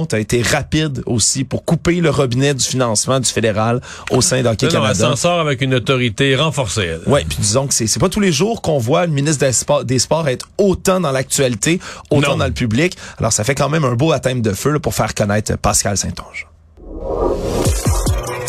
virulente, 0.03 0.13
a 0.13 0.19
été 0.19 0.41
rapide 0.41 1.03
aussi 1.05 1.43
pour 1.43 1.65
couper 1.65 1.95
le 2.01 2.09
robinet 2.09 2.53
du 2.53 2.63
financement 2.63 3.19
du 3.19 3.29
fédéral 3.29 3.81
au 4.11 4.21
sein 4.21 4.41
d'Hockey 4.41 4.67
non, 4.67 4.71
elle 4.71 4.81
Canada. 4.81 5.09
s'en 5.11 5.15
sort 5.15 5.39
avec 5.39 5.61
une 5.61 5.73
autorité 5.75 6.35
renforcée. 6.35 6.97
Ouais, 7.07 7.25
puis 7.27 7.37
disons 7.39 7.67
que 7.67 7.73
c'est 7.73 7.87
c'est 7.87 7.99
pas 7.99 8.09
tous 8.09 8.19
les 8.19 8.31
jours 8.31 8.61
qu'on 8.61 8.77
voit 8.79 9.05
le 9.05 9.11
ministre 9.11 9.45
des 9.45 9.53
Sports, 9.53 9.85
des 9.85 9.99
Sports 9.99 10.27
être 10.27 10.47
autant 10.57 10.99
dans 10.99 11.11
l'actualité, 11.11 11.79
autant 12.11 12.31
Non. 12.31 12.37
dans 12.37 12.45
le 12.47 12.51
public. 12.53 12.97
Alors 13.19 13.31
ça 13.33 13.43
fait 13.43 13.55
quand 13.55 13.69
même 13.69 13.83
un 13.85 13.95
beau 13.95 14.09
baptême 14.09 14.41
de 14.41 14.53
feu 14.53 14.71
là, 14.71 14.79
pour 14.79 14.93
faire 14.93 15.13
connaître 15.13 15.57
Pascal 15.57 15.97
Saint-Onge. 15.97 16.47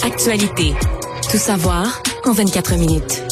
Actualité. 0.04 0.74
Tout 1.30 1.38
savoir 1.38 2.02
en 2.26 2.32
24 2.32 2.74
minutes. 2.76 3.22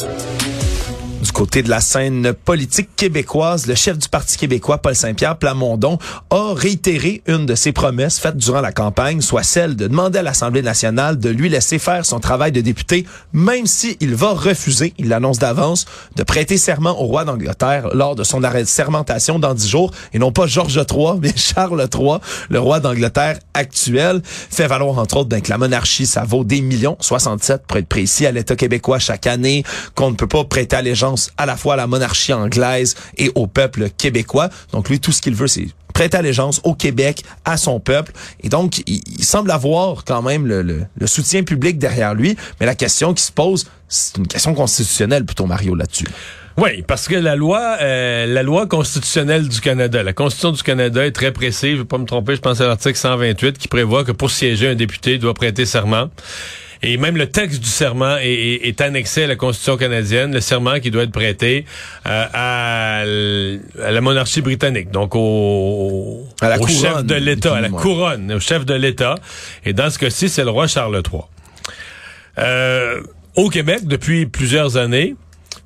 Côté 1.43 1.61
de 1.61 1.69
la 1.69 1.81
scène 1.81 2.31
politique 2.31 2.95
québécoise, 2.95 3.67
le 3.67 3.75
chef 3.75 3.97
du 3.97 4.07
Parti 4.07 4.37
québécois, 4.37 4.77
Paul 4.77 4.95
Saint-Pierre 4.95 5.37
Plamondon, 5.37 5.97
a 6.29 6.53
réitéré 6.53 7.21
une 7.27 7.45
de 7.45 7.53
ses 7.53 7.73
promesses 7.73 8.17
faites 8.17 8.37
durant 8.37 8.61
la 8.61 8.71
campagne, 8.71 9.19
soit 9.19 9.43
celle 9.43 9.75
de 9.75 9.87
demander 9.89 10.19
à 10.19 10.21
l'Assemblée 10.21 10.61
nationale 10.61 11.19
de 11.19 11.29
lui 11.29 11.49
laisser 11.49 11.79
faire 11.79 12.05
son 12.05 12.21
travail 12.21 12.53
de 12.53 12.61
député, 12.61 13.05
même 13.33 13.65
si 13.65 13.97
il 13.99 14.15
va 14.15 14.29
refuser, 14.29 14.93
il 14.97 15.09
l'annonce 15.09 15.37
d'avance, 15.37 15.85
de 16.15 16.23
prêter 16.23 16.55
serment 16.55 16.97
au 17.01 17.07
roi 17.07 17.25
d'Angleterre 17.25 17.89
lors 17.93 18.15
de 18.15 18.23
son 18.23 18.41
arrêt 18.45 18.63
de 18.63 18.69
sermentation 18.69 19.37
dans 19.37 19.53
dix 19.53 19.67
jours, 19.67 19.91
et 20.13 20.19
non 20.19 20.31
pas 20.31 20.47
Georges 20.47 20.85
III, 20.89 21.15
mais 21.21 21.33
Charles 21.35 21.89
III, 21.93 22.19
le 22.51 22.59
roi 22.61 22.79
d'Angleterre 22.79 23.39
actuel, 23.53 24.21
fait 24.23 24.67
valoir 24.67 24.97
entre 24.97 25.17
autres 25.17 25.27
ben, 25.27 25.41
que 25.41 25.49
la 25.49 25.57
monarchie, 25.57 26.05
ça 26.05 26.23
vaut 26.23 26.45
des 26.45 26.61
millions, 26.61 26.95
67 27.01 27.63
pour 27.67 27.75
être 27.79 27.89
précis, 27.89 28.25
à 28.25 28.31
l'État 28.31 28.55
québécois 28.55 28.99
chaque 28.99 29.27
année, 29.27 29.65
qu'on 29.93 30.09
ne 30.09 30.15
peut 30.15 30.25
pas 30.25 30.45
prêter 30.45 30.77
allégeance 30.77 31.32
à 31.37 31.45
la 31.45 31.57
fois 31.57 31.73
à 31.73 31.77
la 31.77 31.87
monarchie 31.87 32.33
anglaise 32.33 32.95
et 33.17 33.31
au 33.35 33.47
peuple 33.47 33.89
québécois. 33.97 34.49
Donc 34.71 34.89
lui, 34.89 34.99
tout 34.99 35.11
ce 35.11 35.21
qu'il 35.21 35.35
veut, 35.35 35.47
c'est 35.47 35.67
prêter 35.93 36.17
allégeance 36.17 36.59
au 36.63 36.73
Québec, 36.73 37.23
à 37.45 37.55
son 37.55 37.79
peuple. 37.79 38.13
Et 38.41 38.49
donc, 38.49 38.81
il, 38.87 39.23
semble 39.23 39.51
avoir 39.51 40.03
quand 40.05 40.23
même 40.23 40.47
le, 40.47 40.63
le- 40.63 40.85
le 40.95 41.07
soutien 41.07 41.43
public 41.43 41.77
derrière 41.77 42.15
lui. 42.15 42.35
Mais 42.59 42.65
la 42.65 42.73
question 42.73 43.13
qui 43.13 43.21
se 43.23 43.31
pose, 43.31 43.67
c'est 43.87 44.17
une 44.17 44.25
question 44.27 44.55
constitutionnelle 44.55 45.23
plutôt, 45.23 45.45
Mario, 45.45 45.75
là-dessus. 45.75 46.07
Oui, 46.57 46.83
parce 46.87 47.07
que 47.07 47.15
la 47.15 47.35
loi, 47.35 47.77
euh, 47.81 48.25
la 48.25 48.41
loi 48.43 48.65
constitutionnelle 48.67 49.47
du 49.47 49.59
Canada, 49.61 50.01
la 50.03 50.13
Constitution 50.13 50.51
du 50.51 50.61
Canada 50.63 51.05
est 51.05 51.11
très 51.11 51.31
précise. 51.31 51.73
Je 51.73 51.77
vais 51.81 51.85
pas 51.85 51.97
me 51.99 52.05
tromper, 52.05 52.35
je 52.35 52.41
pense 52.41 52.59
à 52.61 52.65
l'article 52.67 52.97
128 52.97 53.57
qui 53.59 53.67
prévoit 53.67 54.03
que 54.03 54.11
pour 54.11 54.29
siéger, 54.31 54.69
un 54.69 54.75
député 54.75 55.17
doit 55.19 55.33
prêter 55.35 55.65
serment. 55.65 56.09
Et 56.85 56.97
même 56.97 57.15
le 57.15 57.27
texte 57.27 57.61
du 57.61 57.69
serment 57.69 58.17
est, 58.17 58.25
est- 58.29 58.67
est 58.67 58.81
annexé 58.81 59.23
à 59.23 59.27
la 59.27 59.35
Constitution 59.37 59.77
canadienne, 59.77 60.33
le 60.33 60.41
serment 60.41 60.79
qui 60.81 60.91
doit 60.91 61.03
être 61.03 61.11
prêté 61.13 61.65
euh, 62.05 62.25
à, 62.33 62.99
à 63.83 63.91
la 63.91 64.01
monarchie 64.01 64.41
britannique, 64.41 64.91
donc 64.91 65.15
au, 65.15 66.27
À 66.41 66.49
la 66.49 66.59
au 66.61 66.67
chef 66.67 67.03
de 67.05 67.15
l'État, 67.15 67.55
à 67.55 67.61
la 67.61 67.69
couronne, 67.81 68.31
au 68.33 68.39
chef 68.41 68.65
de 68.65 68.73
l'État. 68.73 69.15
Et 69.65 69.71
dans 69.73 69.89
ce 69.89 69.97
cas-ci, 69.97 70.27
c'est 70.27 70.43
le 70.43 70.49
roi 70.49 70.67
Charles 70.67 71.01
III. 71.11 71.21
Euh, 72.39 73.01
au 73.35 73.49
Québec, 73.49 73.85
depuis 73.85 74.25
plusieurs 74.25 74.77
années, 74.77 75.15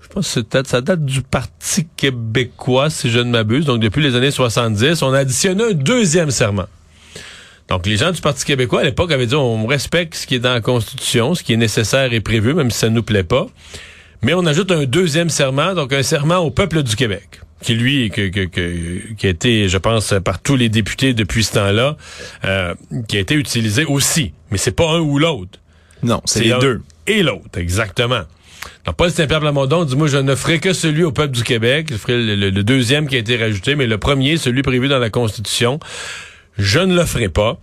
je 0.01 0.07
pense 0.09 0.35
que 0.51 0.63
ça 0.67 0.81
date 0.81 1.03
du 1.03 1.21
Parti 1.21 1.87
québécois, 1.97 2.89
si 2.89 3.09
je 3.09 3.19
ne 3.19 3.29
m'abuse. 3.31 3.65
Donc, 3.65 3.79
depuis 3.81 4.01
les 4.01 4.15
années 4.15 4.31
70, 4.31 5.01
on 5.01 5.13
a 5.13 5.19
additionné 5.19 5.63
un 5.63 5.73
deuxième 5.73 6.31
serment. 6.31 6.65
Donc, 7.69 7.85
les 7.85 7.97
gens 7.97 8.11
du 8.11 8.21
Parti 8.21 8.45
québécois, 8.45 8.81
à 8.81 8.83
l'époque, 8.83 9.11
avaient 9.11 9.25
dit, 9.25 9.35
on 9.35 9.65
respecte 9.67 10.15
ce 10.15 10.25
qui 10.27 10.35
est 10.35 10.39
dans 10.39 10.53
la 10.53 10.61
Constitution, 10.61 11.35
ce 11.35 11.43
qui 11.43 11.53
est 11.53 11.57
nécessaire 11.57 12.13
et 12.13 12.21
prévu, 12.21 12.53
même 12.53 12.71
si 12.71 12.79
ça 12.79 12.89
nous 12.89 13.03
plaît 13.03 13.23
pas. 13.23 13.47
Mais 14.21 14.33
on 14.33 14.45
ajoute 14.45 14.71
un 14.71 14.85
deuxième 14.85 15.29
serment, 15.29 15.73
donc 15.73 15.91
un 15.93 16.01
serment 16.03 16.37
au 16.37 16.49
peuple 16.51 16.81
du 16.83 16.95
Québec. 16.95 17.41
qui 17.61 17.73
lui, 17.73 18.11
que, 18.11 18.27
que, 18.29 18.45
que- 18.45 19.13
qui 19.17 19.25
a 19.25 19.29
été, 19.31 19.67
je 19.67 19.77
pense, 19.79 20.13
par 20.23 20.39
tous 20.41 20.55
les 20.55 20.69
députés 20.69 21.13
depuis 21.15 21.43
ce 21.43 21.53
temps-là, 21.53 21.97
euh, 22.45 22.75
qui 23.07 23.17
a 23.17 23.19
été 23.19 23.33
utilisé 23.33 23.83
aussi. 23.83 24.31
Mais 24.51 24.59
c'est 24.59 24.71
pas 24.71 24.87
un 24.91 24.99
ou 24.99 25.17
l'autre. 25.17 25.59
Non, 26.03 26.21
c'est 26.25 26.43
les 26.43 26.49
deux. 26.59 26.81
Et 27.07 27.23
l'autre, 27.23 27.57
exactement. 27.57 28.21
Donc, 28.85 28.95
Paul 28.95 29.09
Saint-Pierre 29.11 29.39
Plamondon 29.39 29.85
dit, 29.85 29.95
moi, 29.95 30.07
je 30.07 30.17
ne 30.17 30.35
ferai 30.35 30.59
que 30.59 30.71
celui 30.71 31.03
au 31.03 31.11
peuple 31.11 31.33
du 31.35 31.41
Québec. 31.43 31.87
Je 31.89 31.97
ferai 31.97 32.21
le, 32.23 32.35
le- 32.35 32.49
le 32.51 32.63
deuxième 32.63 33.07
qui 33.07 33.15
a 33.15 33.19
été 33.19 33.37
rajouté, 33.37 33.73
mais 33.75 33.87
le 33.87 33.97
premier, 33.97 34.37
celui 34.37 34.61
prévu 34.61 34.87
dans 34.87 34.99
la 34.99 35.09
Constitution, 35.09 35.79
je 36.57 36.79
ne 36.79 36.95
le 36.95 37.05
ferai 37.05 37.29
pas. 37.29 37.57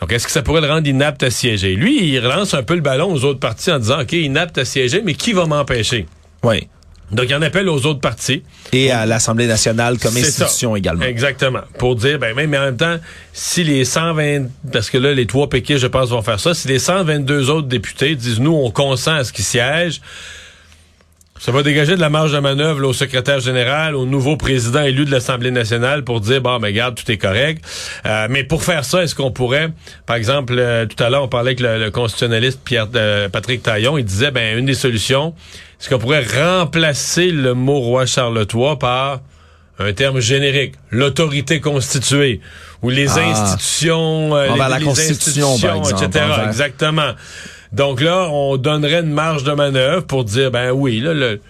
Donc, 0.00 0.12
est-ce 0.12 0.26
que 0.26 0.32
ça 0.32 0.42
pourrait 0.42 0.60
le 0.60 0.68
rendre 0.68 0.86
inapte 0.86 1.22
à 1.22 1.30
siéger? 1.30 1.74
Lui, 1.74 2.12
il 2.12 2.18
relance 2.20 2.54
un 2.54 2.62
peu 2.62 2.74
le 2.74 2.80
ballon 2.80 3.12
aux 3.12 3.24
autres 3.24 3.40
partis 3.40 3.70
en 3.70 3.78
disant, 3.78 4.00
OK, 4.00 4.12
inapte 4.12 4.58
à 4.58 4.64
siéger, 4.64 5.02
mais 5.04 5.14
qui 5.14 5.32
va 5.32 5.46
m'empêcher? 5.46 6.06
Oui. 6.42 6.68
Donc, 7.10 7.26
il 7.28 7.34
en 7.34 7.42
appelle 7.42 7.68
aux 7.68 7.86
autres 7.86 8.00
partis. 8.00 8.42
Et 8.72 8.90
à 8.90 9.06
l'Assemblée 9.06 9.46
nationale 9.46 9.98
comme 9.98 10.16
institution 10.16 10.72
ça. 10.72 10.78
également. 10.78 11.04
Exactement. 11.04 11.62
Pour 11.78 11.96
dire, 11.96 12.18
ben, 12.18 12.34
mais 12.34 12.58
en 12.58 12.62
même 12.62 12.76
temps, 12.76 12.98
si 13.32 13.64
les 13.64 13.84
120, 13.84 14.46
parce 14.72 14.90
que 14.90 14.98
là, 14.98 15.14
les 15.14 15.26
trois 15.26 15.48
péquistes, 15.48 15.80
je 15.80 15.86
pense, 15.86 16.10
vont 16.10 16.22
faire 16.22 16.38
ça, 16.38 16.54
si 16.54 16.68
les 16.68 16.78
122 16.78 17.50
autres 17.50 17.68
députés 17.68 18.14
disent, 18.14 18.40
nous, 18.40 18.54
on 18.54 18.70
consent 18.70 19.14
à 19.14 19.24
ce 19.24 19.32
qu'ils 19.32 19.44
siègent, 19.44 20.00
ça 21.38 21.52
va 21.52 21.62
dégager 21.62 21.94
de 21.96 22.00
la 22.00 22.10
marge 22.10 22.32
de 22.32 22.38
manœuvre 22.38 22.80
là, 22.80 22.88
au 22.88 22.92
secrétaire 22.92 23.40
général, 23.40 23.94
au 23.94 24.06
nouveau 24.06 24.36
président 24.36 24.82
élu 24.82 25.04
de 25.04 25.10
l'Assemblée 25.10 25.50
nationale 25.50 26.04
pour 26.04 26.20
dire, 26.20 26.40
bon, 26.40 26.58
mais 26.58 26.72
garde, 26.72 26.94
tout 26.96 27.10
est 27.10 27.16
correct. 27.18 27.64
Euh, 28.06 28.26
mais 28.30 28.44
pour 28.44 28.62
faire 28.64 28.84
ça, 28.84 29.02
est-ce 29.02 29.14
qu'on 29.14 29.30
pourrait, 29.30 29.70
par 30.06 30.16
exemple, 30.16 30.54
euh, 30.58 30.86
tout 30.86 31.02
à 31.02 31.10
l'heure, 31.10 31.22
on 31.24 31.28
parlait 31.28 31.50
avec 31.50 31.60
le, 31.60 31.78
le 31.78 31.90
constitutionnaliste 31.90 32.60
Pierre, 32.64 32.88
euh, 32.94 33.28
Patrick 33.28 33.62
Taillon, 33.62 33.98
il 33.98 34.04
disait, 34.04 34.30
ben, 34.30 34.58
une 34.58 34.66
des 34.66 34.74
solutions, 34.74 35.34
est-ce 35.80 35.88
qu'on 35.88 35.98
pourrait 35.98 36.24
remplacer 36.24 37.30
le 37.30 37.54
mot 37.54 37.78
roi 37.78 38.04
Charles 38.06 38.44
III 38.52 38.76
par 38.78 39.20
un 39.80 39.92
terme 39.92 40.18
générique, 40.18 40.74
l'autorité 40.90 41.60
constituée, 41.60 42.40
ou 42.82 42.90
les 42.90 43.06
Ah. 43.16 43.20
institutions, 43.30 44.34
euh, 44.34 44.48
les, 44.52 44.58
la 44.58 44.78
les 44.80 44.84
Constitution, 44.84 45.56
par 45.60 45.76
institutions, 45.76 45.96
exemple, 45.96 46.04
etc. 46.04 46.24
Exactement. 46.48 47.12
Donc 47.72 48.00
là, 48.00 48.28
on 48.30 48.56
donnerait 48.56 49.00
une 49.00 49.12
marge 49.12 49.44
de 49.44 49.52
manœuvre 49.52 50.04
pour 50.04 50.24
dire, 50.24 50.50
ben 50.50 50.70
oui, 50.70 51.00
là, 51.00 51.12
le, 51.12 51.40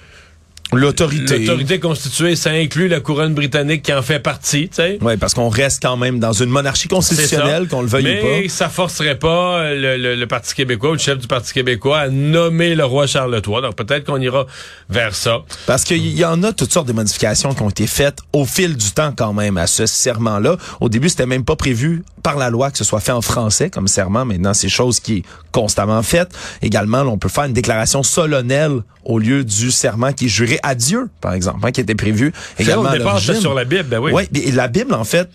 L'autorité. 0.72 1.38
l'autorité 1.38 1.80
constituée, 1.80 2.36
ça 2.36 2.50
inclut 2.50 2.88
la 2.88 3.00
couronne 3.00 3.32
britannique 3.34 3.82
qui 3.82 3.92
en 3.92 4.02
fait 4.02 4.18
partie, 4.20 4.68
tu 4.68 4.76
sais. 4.76 4.98
Oui, 5.00 5.16
parce 5.16 5.32
qu'on 5.32 5.48
reste 5.48 5.80
quand 5.82 5.96
même 5.96 6.18
dans 6.20 6.32
une 6.34 6.50
monarchie 6.50 6.88
constitutionnelle, 6.88 7.68
qu'on 7.68 7.80
le 7.80 7.88
veuille 7.88 8.04
Mais 8.04 8.20
ou 8.42 8.42
pas. 8.44 8.48
ça 8.50 8.68
forcerait 8.68 9.18
pas 9.18 9.72
le, 9.72 9.96
le- 9.96 10.14
le 10.14 10.26
Parti 10.26 10.54
québécois 10.54 10.90
ou 10.90 10.92
le 10.92 10.98
chef 10.98 11.18
du 11.18 11.26
Parti 11.26 11.54
québécois 11.54 12.00
à 12.00 12.08
nommer 12.08 12.74
le 12.74 12.84
roi 12.84 13.06
Charles 13.06 13.32
III. 13.46 13.62
Donc 13.62 13.76
peut-être 13.76 14.04
qu'on 14.04 14.20
ira 14.20 14.46
vers 14.90 15.14
ça. 15.14 15.38
Parce 15.66 15.84
qu'il 15.84 16.06
y 16.16 16.24
en 16.24 16.42
a 16.42 16.52
toutes 16.52 16.72
sortes 16.72 16.88
de 16.88 16.92
modifications 16.92 17.54
qui 17.54 17.62
ont 17.62 17.70
été 17.70 17.86
faites 17.86 18.18
au 18.34 18.44
fil 18.44 18.76
du 18.76 18.90
temps 18.90 19.12
quand 19.16 19.32
même 19.32 19.56
à 19.56 19.66
ce 19.66 19.86
serment-là. 19.86 20.56
Au 20.80 20.90
début, 20.90 21.08
c'était 21.08 21.24
même 21.26 21.44
pas 21.44 21.56
prévu 21.56 22.04
par 22.22 22.36
la 22.36 22.50
loi 22.50 22.70
que 22.70 22.76
ce 22.76 22.84
soit 22.84 23.00
fait 23.00 23.12
en 23.12 23.22
français 23.22 23.70
comme 23.70 23.88
serment. 23.88 24.26
Maintenant, 24.26 24.52
c'est 24.52 24.68
chose 24.68 25.00
qui 25.00 25.18
est 25.18 25.22
constamment 25.50 26.02
faite. 26.02 26.28
Également, 26.60 27.04
là, 27.04 27.08
on 27.10 27.16
peut 27.18 27.30
faire 27.30 27.44
une 27.44 27.52
déclaration 27.54 28.02
solennelle 28.02 28.82
au 29.04 29.18
lieu 29.18 29.44
du 29.44 29.70
serment 29.70 30.12
qui 30.12 30.26
est 30.26 30.28
juré 30.28 30.57
à 30.62 30.74
Dieu, 30.74 31.08
par 31.20 31.32
exemple, 31.32 31.60
hein, 31.62 31.72
qui 31.72 31.80
était 31.80 31.94
prévu 31.94 32.32
également 32.58 32.90
Au 32.90 32.92
départ, 32.92 33.20
sur 33.20 33.54
la 33.54 33.64
Bible, 33.64 33.84
ben 33.84 33.98
oui. 33.98 34.12
Oui, 34.14 34.28
et 34.34 34.52
la 34.52 34.68
Bible, 34.68 34.94
en 34.94 35.04
fait, 35.04 35.28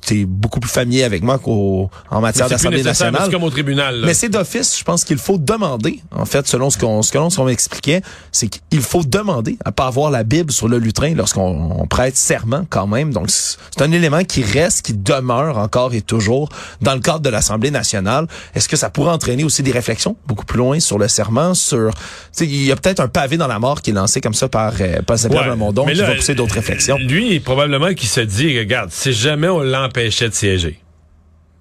tu 0.00 0.20
es 0.20 0.24
beaucoup 0.24 0.60
plus 0.60 0.70
familier 0.70 1.04
avec 1.04 1.22
moi 1.22 1.38
qu'en 1.38 1.90
matière 2.20 2.48
d'Assemblée 2.48 2.82
nationale. 2.82 3.22
c'est 3.24 3.30
comme 3.32 3.42
au 3.44 3.50
tribunal. 3.50 4.00
là. 4.00 4.06
Mais 4.06 4.14
c'est 4.14 4.28
d'office, 4.28 4.78
je 4.78 4.84
pense 4.84 5.04
qu'il 5.04 5.18
faut 5.18 5.38
demander, 5.38 6.00
en 6.14 6.24
fait, 6.24 6.46
selon 6.46 6.70
ce 6.70 6.78
qu'on 6.78 7.02
ce 7.02 7.12
que 7.12 7.18
l'on 7.18 7.44
m'expliquait, 7.44 8.02
c'est 8.32 8.48
qu'il 8.48 8.80
faut 8.80 9.02
demander 9.04 9.56
à 9.64 9.72
pas 9.72 9.86
avoir 9.86 10.10
la 10.10 10.24
Bible 10.24 10.52
sur 10.52 10.68
le 10.68 10.78
lutrin 10.78 11.14
lorsqu'on 11.14 11.72
on 11.80 11.86
prête 11.86 12.16
serment 12.16 12.64
quand 12.68 12.86
même. 12.86 13.12
Donc 13.12 13.30
c'est 13.30 13.82
un 13.82 13.92
élément 13.92 14.24
qui 14.24 14.42
reste, 14.42 14.82
qui 14.86 14.94
demeure 14.94 15.58
encore 15.58 15.94
et 15.94 16.02
toujours 16.02 16.48
dans 16.80 16.94
le 16.94 17.00
cadre 17.00 17.20
de 17.20 17.28
l'Assemblée 17.30 17.70
nationale. 17.70 18.26
Est-ce 18.54 18.68
que 18.68 18.76
ça 18.76 18.90
pourrait 18.90 19.12
entraîner 19.12 19.44
aussi 19.44 19.62
des 19.62 19.72
réflexions 19.72 20.16
beaucoup 20.26 20.44
plus 20.44 20.58
loin 20.58 20.80
sur 20.80 20.98
le 20.98 21.08
serment, 21.08 21.54
sur 21.54 21.92
tu 21.92 22.00
sais, 22.32 22.46
il 22.46 22.64
y 22.64 22.72
a 22.72 22.76
peut-être 22.76 23.00
un 23.00 23.08
pavé 23.08 23.36
dans 23.36 23.46
la 23.46 23.58
mort 23.58 23.82
qui 23.82 23.90
est 23.90 23.94
lancé 23.94 24.20
comme 24.20 24.34
ça 24.34 24.48
par 24.48 24.72
euh, 24.80 25.00
Paul 25.06 25.18
Saint-Pierre 25.18 25.42
Ouais. 25.86 25.94
Qui 25.94 26.00
va 26.00 26.14
pousser 26.16 26.34
d'autres 26.34 26.54
réflexions. 26.54 26.96
Lui, 26.98 27.40
probablement 27.40 27.92
qu'il 27.94 28.08
se 28.08 28.20
dit, 28.20 28.58
regarde, 28.58 28.90
si 28.92 29.12
jamais 29.12 29.48
on 29.48 29.60
l'empêchait 29.90 30.28
de 30.28 30.34
siéger. 30.34 30.80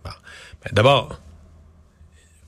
Bon. 0.03 0.12
Ben, 0.63 0.71
D'abord, 0.74 1.19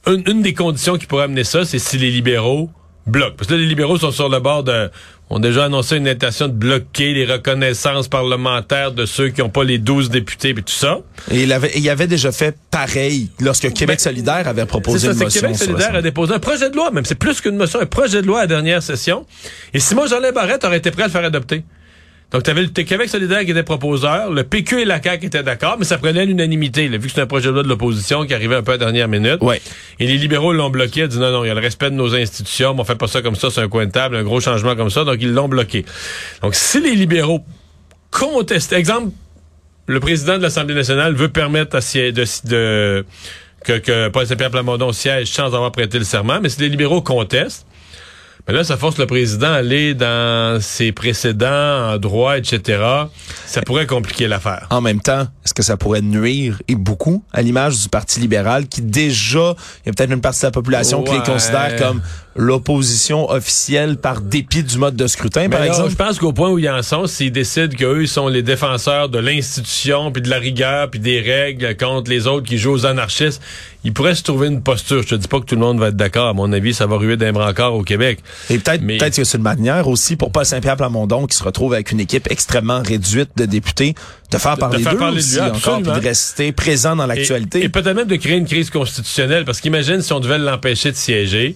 une, 0.07 0.23
une 0.27 0.41
des 0.41 0.53
conditions 0.53 0.97
qui 0.97 1.05
pourrait 1.05 1.23
amener 1.23 1.43
ça, 1.43 1.65
c'est 1.65 1.79
si 1.79 1.97
les 1.97 2.11
libéraux 2.11 2.69
bloquent. 3.07 3.35
Parce 3.37 3.47
que 3.47 3.53
là, 3.53 3.59
les 3.59 3.65
libéraux 3.65 3.97
sont 3.97 4.11
sur 4.11 4.29
le 4.29 4.39
bord 4.39 4.63
de... 4.63 4.91
ont 5.31 5.39
déjà 5.39 5.65
annoncé 5.65 5.97
une 5.97 6.07
intention 6.07 6.47
de 6.47 6.53
bloquer 6.53 7.13
les 7.13 7.25
reconnaissances 7.25 8.07
parlementaires 8.07 8.91
de 8.91 9.07
ceux 9.07 9.29
qui 9.29 9.41
n'ont 9.41 9.49
pas 9.49 9.63
les 9.63 9.79
12 9.79 10.11
députés 10.11 10.49
et 10.49 10.53
tout 10.53 10.63
ça. 10.67 10.99
Et 11.31 11.43
il 11.43 11.53
avait, 11.53 11.71
il 11.75 11.89
avait 11.89 12.07
déjà 12.07 12.31
fait 12.31 12.55
pareil 12.69 13.31
lorsque 13.39 13.73
Québec 13.73 13.97
Ben, 13.97 14.11
solidaire 14.11 14.47
avait 14.47 14.65
proposé 14.65 15.07
ça, 15.07 15.13
une 15.13 15.19
motion. 15.19 15.41
Québec 15.41 15.57
solidaire 15.57 15.95
a 15.95 16.01
déposé 16.03 16.33
un 16.33 16.39
projet 16.39 16.69
de 16.69 16.75
loi, 16.75 16.91
même 16.91 17.05
c'est 17.05 17.15
plus 17.15 17.41
qu'une 17.41 17.57
motion, 17.57 17.79
un 17.79 17.87
projet 17.87 18.21
de 18.21 18.27
loi 18.27 18.39
à 18.39 18.41
la 18.41 18.47
dernière 18.47 18.83
session. 18.83 19.25
Et 19.73 19.79
Simon 19.79 20.05
Jolin 20.05 20.31
Barrette 20.31 20.63
aurait 20.63 20.77
été 20.77 20.91
prêt 20.91 21.03
à 21.03 21.07
le 21.07 21.11
faire 21.11 21.25
adopter. 21.25 21.63
Donc, 22.31 22.43
tu 22.43 22.49
avais 22.49 22.61
le 22.61 22.69
Québec 22.69 23.09
solidaire 23.09 23.43
qui 23.43 23.51
était 23.51 23.63
proposeur, 23.63 24.31
le 24.31 24.43
PQ 24.43 24.81
et 24.81 24.85
la 24.85 25.01
CAQ 25.03 25.25
étaient 25.25 25.43
d'accord, 25.43 25.75
mais 25.77 25.83
ça 25.83 25.97
prenait 25.97 26.25
l'unanimité, 26.25 26.87
vu 26.87 26.99
que 26.99 27.09
c'est 27.13 27.19
un 27.19 27.27
projet 27.27 27.47
de 27.49 27.53
loi 27.53 27.63
de 27.63 27.67
l'opposition 27.67 28.25
qui 28.25 28.33
arrivait 28.33 28.55
un 28.55 28.63
peu 28.63 28.71
à 28.71 28.75
la 28.77 28.85
dernière 28.85 29.09
minute. 29.09 29.39
Ouais. 29.41 29.61
Et 29.99 30.07
les 30.07 30.17
libéraux 30.17 30.53
l'ont 30.53 30.69
bloqué, 30.69 31.01
ils 31.01 31.03
ont 31.03 31.07
dit 31.07 31.19
non, 31.19 31.31
non, 31.31 31.43
il 31.43 31.47
y 31.47 31.51
a 31.51 31.53
le 31.53 31.59
respect 31.59 31.89
de 31.89 31.95
nos 31.95 32.15
institutions, 32.15 32.73
mais 32.73 32.81
on 32.81 32.83
fait 32.85 32.95
pas 32.95 33.07
ça 33.07 33.21
comme 33.21 33.35
ça, 33.35 33.49
c'est 33.51 33.59
un 33.61 33.67
coin 33.67 33.85
de 33.85 33.91
table, 33.91 34.15
un 34.15 34.23
gros 34.23 34.39
changement 34.39 34.77
comme 34.77 34.89
ça, 34.89 35.03
donc 35.03 35.17
ils 35.19 35.33
l'ont 35.33 35.49
bloqué. 35.49 35.83
Donc, 36.41 36.55
si 36.55 36.79
les 36.79 36.95
libéraux 36.95 37.43
contestent, 38.11 38.73
exemple, 38.73 39.11
le 39.87 39.99
président 39.99 40.37
de 40.37 40.43
l'Assemblée 40.43 40.75
nationale 40.75 41.13
veut 41.13 41.27
permettre 41.29 41.75
à 41.75 41.81
sié- 41.81 42.13
de, 42.13 42.23
de- 42.47 43.05
que, 43.65 43.77
que 43.77 44.07
Paul 44.07 44.25
Saint-Pierre 44.25 44.51
Plamondon 44.51 44.91
siège 44.93 45.27
sans 45.27 45.47
avoir 45.53 45.71
prêté 45.71 45.99
le 45.99 46.05
serment, 46.05 46.39
mais 46.41 46.49
si 46.49 46.61
les 46.61 46.69
libéraux 46.69 47.01
contestent, 47.01 47.65
mais 48.47 48.53
là, 48.53 48.63
ça 48.63 48.77
force 48.77 48.97
le 48.97 49.05
président 49.05 49.47
à 49.47 49.55
aller 49.55 49.93
dans 49.93 50.59
ses 50.61 50.91
précédents 50.91 51.91
en 51.93 51.97
droit, 51.97 52.37
etc. 52.37 52.81
Ça 53.45 53.61
pourrait 53.61 53.85
compliquer 53.85 54.27
l'affaire. 54.27 54.67
En 54.69 54.81
même 54.81 55.01
temps, 55.01 55.27
est-ce 55.45 55.53
que 55.53 55.63
ça 55.63 55.77
pourrait 55.77 56.01
nuire 56.01 56.61
et 56.67 56.75
beaucoup 56.75 57.23
à 57.33 57.41
l'image 57.41 57.81
du 57.81 57.89
Parti 57.89 58.19
libéral 58.19 58.67
qui 58.67 58.81
déjà, 58.81 59.55
il 59.85 59.87
y 59.87 59.89
a 59.89 59.93
peut-être 59.93 60.11
une 60.11 60.21
partie 60.21 60.41
de 60.41 60.47
la 60.47 60.51
population 60.51 61.03
qui 61.03 61.13
les 61.13 61.23
considère 61.23 61.75
comme 61.77 62.01
l'opposition 62.35 63.29
officielle 63.29 63.97
par 63.97 64.21
dépit 64.21 64.63
du 64.63 64.77
mode 64.77 64.95
de 64.95 65.07
scrutin, 65.07 65.41
Mais 65.41 65.49
par 65.49 65.59
là, 65.59 65.67
exemple? 65.67 65.89
je 65.89 65.95
pense 65.95 66.17
qu'au 66.17 66.31
point 66.31 66.49
où 66.49 66.59
ils 66.59 66.69
en 66.69 66.81
sont, 66.81 67.05
s'ils 67.05 67.31
décident 67.31 67.75
qu'eux, 67.75 68.03
ils 68.03 68.07
sont 68.07 68.27
les 68.29 68.41
défenseurs 68.41 69.09
de 69.09 69.19
l'institution, 69.19 70.11
puis 70.11 70.21
de 70.21 70.29
la 70.29 70.37
rigueur, 70.37 70.89
puis 70.89 70.99
des 70.99 71.19
règles 71.19 71.75
contre 71.75 72.09
les 72.09 72.27
autres 72.27 72.47
qui 72.47 72.57
jouent 72.57 72.71
aux 72.71 72.85
anarchistes, 72.85 73.41
ils 73.83 73.93
pourraient 73.93 74.15
se 74.15 74.23
trouver 74.23 74.47
une 74.47 74.61
posture. 74.61 75.01
Je 75.01 75.09
te 75.09 75.15
dis 75.15 75.27
pas 75.27 75.39
que 75.39 75.45
tout 75.45 75.55
le 75.55 75.61
monde 75.61 75.79
va 75.79 75.89
être 75.89 75.95
d'accord. 75.95 76.27
À 76.29 76.33
mon 76.33 76.51
avis, 76.53 76.73
ça 76.73 76.85
va 76.85 76.95
ruer 76.97 77.17
d'un 77.17 77.33
brancard 77.33 77.73
au 77.73 77.83
Québec. 77.83 78.19
Et 78.49 78.57
peut-être 78.59 78.81
Mais- 78.81 78.97
peut-être 78.97 79.15
que 79.15 79.23
c'est 79.23 79.37
une 79.37 79.43
manière 79.43 79.87
aussi 79.87 80.15
pour 80.15 80.31
Paul 80.31 80.45
Saint-Pierre 80.45 80.77
Plamondon 80.77 81.27
qui 81.27 81.35
se 81.37 81.43
retrouve 81.43 81.73
avec 81.73 81.91
une 81.91 81.99
équipe 81.99 82.29
extrêmement 82.31 82.81
réduite 82.81 83.29
de 83.35 83.45
députés 83.45 83.95
de 84.31 84.37
faire 84.37 84.57
parler 84.57 84.81
faire 84.83 84.93
d'eux 84.93 84.99
parler 84.99 85.15
de 85.15 85.19
aussi 85.19 85.35
lui, 85.35 85.41
encore 85.41 85.81
puis 85.81 85.91
de 85.91 85.99
rester 85.99 86.51
présent 86.51 86.95
dans 86.95 87.05
l'actualité. 87.05 87.63
et 87.63 87.69
peut-être 87.69 87.95
même 87.95 88.07
de 88.07 88.15
créer 88.15 88.37
une 88.37 88.45
crise 88.47 88.69
constitutionnelle, 88.69 89.45
parce 89.45 89.59
qu'imagine 89.61 90.01
si 90.01 90.13
on 90.13 90.19
devait 90.19 90.37
l'empêcher 90.37 90.91
de 90.91 90.95
siéger, 90.97 91.55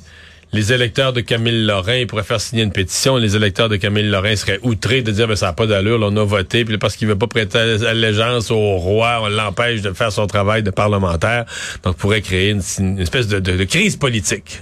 les 0.54 0.72
électeurs 0.72 1.12
de 1.12 1.22
Camille 1.22 1.66
Lorrain 1.66 2.06
pourraient 2.08 2.24
faire 2.24 2.40
signer 2.40 2.64
une 2.64 2.72
pétition, 2.72 3.18
les 3.18 3.36
électeurs 3.36 3.68
de 3.68 3.76
Camille 3.78 4.08
Lorrain 4.10 4.36
seraient 4.36 4.60
outrés 4.62 5.02
de 5.02 5.12
dire 5.12 5.28
ben 5.28 5.36
ça 5.36 5.48
n'a 5.48 5.54
pas 5.54 5.66
d'allure, 5.68 5.98
là, 5.98 6.08
on 6.12 6.18
a 6.18 6.24
voté, 6.24 6.64
puis 6.66 6.78
parce 6.78 6.96
qu'il 6.96 7.08
veut 7.08 7.18
pas 7.18 7.28
prêter 7.28 7.58
allégeance 7.58 8.52
au 8.52 8.78
roi, 8.78 9.20
on 9.24 9.28
l'empêche 9.28 9.82
de 9.82 9.92
faire 9.94 10.12
son 10.12 10.28
travail 10.28 10.64
de 10.64 10.70
parlementaire, 10.72 11.46
donc 11.84 11.98
pourrait 11.98 12.22
créer 12.22 12.52
une, 12.52 12.62
une 12.80 13.00
espèce 13.00 13.28
de, 13.28 13.40
de- 13.40 13.58
de 13.58 13.64
crise 13.64 13.96
politique. 13.98 14.62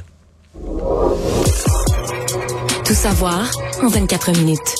Tout 2.85 2.93
savoir 2.93 3.49
en 3.81 3.87
24 3.87 4.31
minutes. 4.37 4.75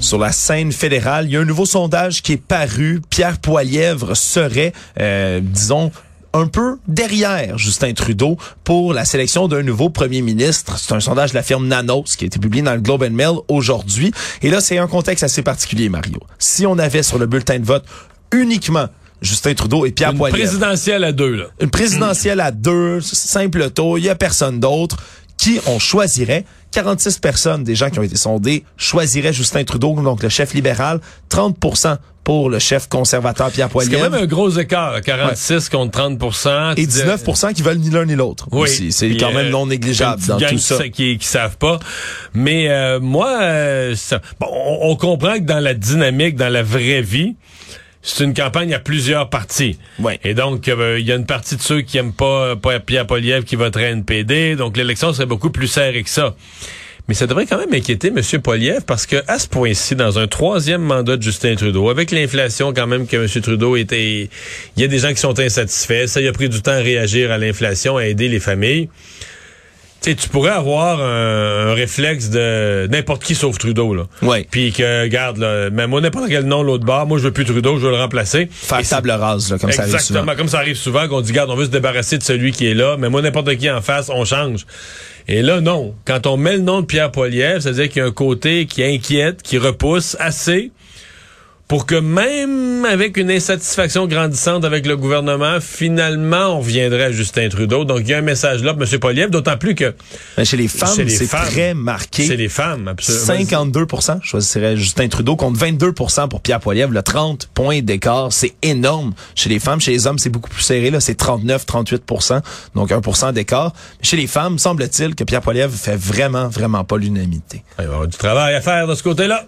Sur 0.00 0.18
la 0.18 0.32
scène 0.32 0.72
fédérale, 0.72 1.26
il 1.26 1.32
y 1.32 1.36
a 1.36 1.40
un 1.40 1.44
nouveau 1.44 1.66
sondage 1.66 2.22
qui 2.22 2.32
est 2.32 2.42
paru. 2.42 3.02
Pierre 3.10 3.38
Poilièvre 3.38 4.16
serait, 4.16 4.72
euh, 4.98 5.40
disons, 5.42 5.92
un 6.32 6.46
peu 6.46 6.78
derrière 6.88 7.58
Justin 7.58 7.92
Trudeau 7.92 8.38
pour 8.64 8.94
la 8.94 9.04
sélection 9.04 9.46
d'un 9.46 9.62
nouveau 9.62 9.90
premier 9.90 10.22
ministre. 10.22 10.78
C'est 10.78 10.94
un 10.94 11.00
sondage 11.00 11.32
de 11.32 11.36
la 11.36 11.42
firme 11.42 11.66
Nanos 11.68 12.16
qui 12.16 12.24
a 12.24 12.28
été 12.28 12.38
publié 12.38 12.62
dans 12.62 12.74
le 12.74 12.80
Globe 12.80 13.02
and 13.02 13.10
Mail 13.10 13.36
aujourd'hui. 13.48 14.10
Et 14.40 14.48
là, 14.48 14.62
c'est 14.62 14.78
un 14.78 14.86
contexte 14.86 15.22
assez 15.22 15.42
particulier, 15.42 15.90
Mario. 15.90 16.20
Si 16.38 16.66
on 16.66 16.78
avait 16.78 17.02
sur 17.02 17.18
le 17.18 17.26
bulletin 17.26 17.58
de 17.58 17.66
vote 17.66 17.84
uniquement 18.32 18.86
Justin 19.22 19.54
Trudeau 19.54 19.84
et 19.84 19.90
Pierre 19.90 20.12
Une 20.12 20.18
Poilievre, 20.18 20.38
présidentielle 20.38 21.04
à 21.04 21.12
deux, 21.12 21.36
là. 21.36 21.44
une 21.60 21.70
présidentielle 21.70 22.40
à 22.40 22.50
deux, 22.50 23.00
simple 23.00 23.70
taux, 23.70 23.98
il 23.98 24.04
y 24.04 24.08
a 24.08 24.14
personne 24.14 24.60
d'autre. 24.60 24.96
Qui 25.40 25.58
on 25.66 25.78
choisirait? 25.78 26.44
46 26.72 27.18
personnes 27.18 27.64
des 27.64 27.74
gens 27.74 27.88
qui 27.90 27.98
ont 27.98 28.02
été 28.02 28.16
sondés 28.16 28.62
choisiraient 28.76 29.32
Justin 29.32 29.64
Trudeau, 29.64 29.94
donc 30.02 30.22
le 30.22 30.28
chef 30.28 30.52
libéral. 30.54 31.00
30% 31.30 31.96
pour 32.22 32.50
le 32.50 32.58
chef 32.58 32.88
conservateur 32.88 33.50
Pierre 33.50 33.68
C'est 33.68 33.72
Poilievre. 33.72 34.04
quand 34.04 34.10
même 34.10 34.22
un 34.22 34.26
gros 34.26 34.50
écart, 34.50 34.92
là, 34.92 35.00
46 35.00 35.70
contre 35.70 35.98
30% 35.98 36.74
Et 36.76 36.86
19 36.86 37.24
qui 37.54 37.62
veulent 37.62 37.78
ni 37.78 37.88
l'un 37.88 38.04
ni 38.04 38.14
l'autre. 38.14 38.46
Oui. 38.52 38.92
C'est 38.92 39.16
quand 39.16 39.32
même 39.32 39.46
euh, 39.46 39.50
non 39.50 39.66
négligeable 39.66 40.22
dans 40.26 40.38
tout 40.38 40.58
ça. 40.58 40.76
qui, 40.84 40.90
qui, 40.90 41.18
qui 41.18 41.26
savent 41.26 41.56
pas. 41.56 41.80
Mais 42.34 42.68
euh, 42.68 43.00
moi, 43.00 43.40
euh, 43.40 43.96
ça- 43.96 44.20
bon, 44.38 44.46
on, 44.52 44.90
on 44.90 44.96
comprend 44.96 45.34
que 45.36 45.44
dans 45.44 45.58
la 45.60 45.72
dynamique, 45.74 46.36
dans 46.36 46.52
la 46.52 46.62
vraie 46.62 47.00
vie, 47.02 47.36
c'est 48.02 48.24
une 48.24 48.34
campagne 48.34 48.72
à 48.72 48.78
plusieurs 48.78 49.28
partis. 49.28 49.78
Et 50.24 50.34
donc, 50.34 50.68
euh, 50.68 50.98
il 50.98 51.06
y 51.06 51.12
a 51.12 51.16
une 51.16 51.26
partie 51.26 51.56
de 51.56 51.62
ceux 51.62 51.82
qui 51.82 51.98
aiment 51.98 52.12
pas, 52.12 52.56
pas 52.56 52.80
Pierre 52.80 53.06
Poliev 53.06 53.44
qui 53.44 53.56
voteraient 53.56 53.90
NPD. 53.90 54.56
Donc, 54.56 54.76
l'élection 54.76 55.12
serait 55.12 55.26
beaucoup 55.26 55.50
plus 55.50 55.68
serrée 55.68 56.02
que 56.02 56.10
ça. 56.10 56.34
Mais 57.08 57.14
ça 57.14 57.26
devrait 57.26 57.44
quand 57.44 57.58
même 57.58 57.74
inquiéter 57.74 58.08
M. 58.08 58.40
Poliev 58.40 58.82
parce 58.86 59.04
que 59.04 59.16
à 59.26 59.38
ce 59.38 59.48
point-ci, 59.48 59.96
dans 59.96 60.18
un 60.18 60.28
troisième 60.28 60.82
mandat 60.82 61.16
de 61.16 61.22
Justin 61.22 61.56
Trudeau, 61.56 61.90
avec 61.90 62.12
l'inflation 62.12 62.72
quand 62.72 62.86
même 62.86 63.06
que 63.06 63.16
M. 63.16 63.42
Trudeau 63.42 63.76
était, 63.76 64.30
il 64.76 64.80
y 64.80 64.84
a 64.84 64.86
des 64.86 65.00
gens 65.00 65.10
qui 65.10 65.18
sont 65.18 65.38
insatisfaits. 65.38 66.06
Ça, 66.06 66.20
il 66.20 66.28
a 66.28 66.32
pris 66.32 66.48
du 66.48 66.62
temps 66.62 66.70
à 66.70 66.76
réagir 66.76 67.32
à 67.32 67.38
l'inflation, 67.38 67.96
à 67.96 68.06
aider 68.06 68.28
les 68.28 68.38
familles. 68.38 68.88
Tu 70.02 70.10
sais, 70.10 70.16
tu 70.16 70.28
pourrais 70.30 70.50
avoir 70.52 71.00
un, 71.00 71.68
un 71.70 71.74
réflexe 71.74 72.30
de 72.30 72.88
n'importe 72.90 73.22
qui 73.22 73.34
sauf 73.34 73.58
Trudeau, 73.58 73.94
là. 73.94 74.04
Ouais. 74.22 74.46
Puis 74.50 74.72
que, 74.72 75.02
regarde, 75.02 75.36
là, 75.36 75.68
même 75.68 75.90
moi, 75.90 76.00
n'importe 76.00 76.28
quel 76.28 76.44
nom 76.44 76.62
l'autre 76.62 76.84
bord, 76.84 77.06
moi, 77.06 77.18
je 77.18 77.24
veux 77.24 77.32
plus 77.32 77.44
Trudeau, 77.44 77.78
je 77.78 77.84
veux 77.84 77.90
le 77.90 77.98
remplacer. 77.98 78.48
Faire 78.50 78.86
table 78.88 79.10
rase, 79.10 79.50
là, 79.50 79.58
comme 79.58 79.70
ça 79.72 79.82
arrive 79.82 79.94
Exactement, 79.94 80.20
souvent. 80.20 80.36
comme 80.36 80.48
ça 80.48 80.58
arrive 80.58 80.76
souvent, 80.76 81.06
qu'on 81.06 81.20
dit, 81.20 81.32
garde, 81.32 81.50
on 81.50 81.54
veut 81.54 81.66
se 81.66 81.70
débarrasser 81.70 82.16
de 82.16 82.22
celui 82.22 82.52
qui 82.52 82.66
est 82.66 82.74
là, 82.74 82.96
mais 82.98 83.10
moi, 83.10 83.20
n'importe 83.20 83.54
qui 83.56 83.70
en 83.70 83.82
face, 83.82 84.08
on 84.08 84.24
change. 84.24 84.64
Et 85.28 85.42
là, 85.42 85.60
non. 85.60 85.94
Quand 86.06 86.26
on 86.26 86.36
met 86.38 86.54
le 86.56 86.62
nom 86.62 86.80
de 86.80 86.86
Pierre 86.86 87.10
Poilievre, 87.12 87.60
c'est-à-dire 87.60 87.88
qu'il 87.90 88.00
y 88.00 88.04
a 88.04 88.08
un 88.08 88.12
côté 88.12 88.64
qui 88.66 88.82
inquiète, 88.82 89.42
qui 89.42 89.58
repousse 89.58 90.16
assez 90.18 90.72
pour 91.70 91.86
que 91.86 91.94
même 91.94 92.84
avec 92.84 93.16
une 93.16 93.30
insatisfaction 93.30 94.08
grandissante 94.08 94.64
avec 94.64 94.88
le 94.88 94.96
gouvernement, 94.96 95.60
finalement, 95.60 96.56
on 96.56 96.58
reviendrait 96.58 97.04
à 97.04 97.12
Justin 97.12 97.48
Trudeau. 97.48 97.84
Donc, 97.84 98.00
il 98.00 98.08
y 98.08 98.14
a 98.14 98.18
un 98.18 98.22
message 98.22 98.64
là 98.64 98.74
pour 98.74 98.82
M. 98.82 98.98
Poilievre, 98.98 99.30
d'autant 99.30 99.56
plus 99.56 99.76
que 99.76 99.94
Mais 100.36 100.44
chez 100.44 100.56
les 100.56 100.66
femmes, 100.66 100.96
Chez 100.96 101.08
c'est 101.08 101.28
très 101.28 101.74
marqué. 101.74 102.26
c'est 102.26 102.34
les 102.34 102.48
femmes, 102.48 102.88
absolument. 102.88 103.44
52% 103.44 104.20
choisirait 104.20 104.76
Justin 104.76 105.06
Trudeau 105.06 105.36
contre 105.36 105.64
22% 105.64 106.28
pour 106.28 106.40
Pierre 106.40 106.58
Poilievre. 106.58 106.92
Le 106.92 107.04
30 107.04 107.48
points 107.54 107.82
d'écart, 107.82 108.32
c'est 108.32 108.54
énorme 108.62 109.14
chez 109.36 109.48
les 109.48 109.60
femmes. 109.60 109.80
Chez 109.80 109.92
les 109.92 110.08
hommes, 110.08 110.18
c'est 110.18 110.28
beaucoup 110.28 110.50
plus 110.50 110.62
serré. 110.62 110.90
Là, 110.90 110.98
c'est 110.98 111.20
39-38% 111.20 112.40
donc 112.74 112.90
1% 112.90 113.32
d'écart. 113.32 113.72
Mais 114.00 114.08
Chez 114.08 114.16
les 114.16 114.26
femmes, 114.26 114.58
semble-t-il 114.58 115.14
que 115.14 115.22
Pierre 115.22 115.40
Poilievre 115.40 115.72
fait 115.72 115.94
vraiment, 115.94 116.48
vraiment 116.48 116.82
pas 116.82 116.96
l'unanimité. 116.96 117.62
Il 117.74 117.76
va 117.76 117.82
y 117.84 117.86
avoir 117.86 118.08
du 118.08 118.16
travail 118.18 118.56
à 118.56 118.60
faire 118.60 118.88
de 118.88 118.96
ce 118.96 119.04
côté-là. 119.04 119.46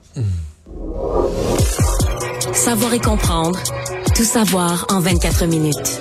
Savoir 2.52 2.92
et 2.94 3.00
comprendre. 3.00 3.58
Tout 4.14 4.24
savoir 4.24 4.86
en 4.90 5.00
24 5.00 5.46
minutes. 5.46 6.00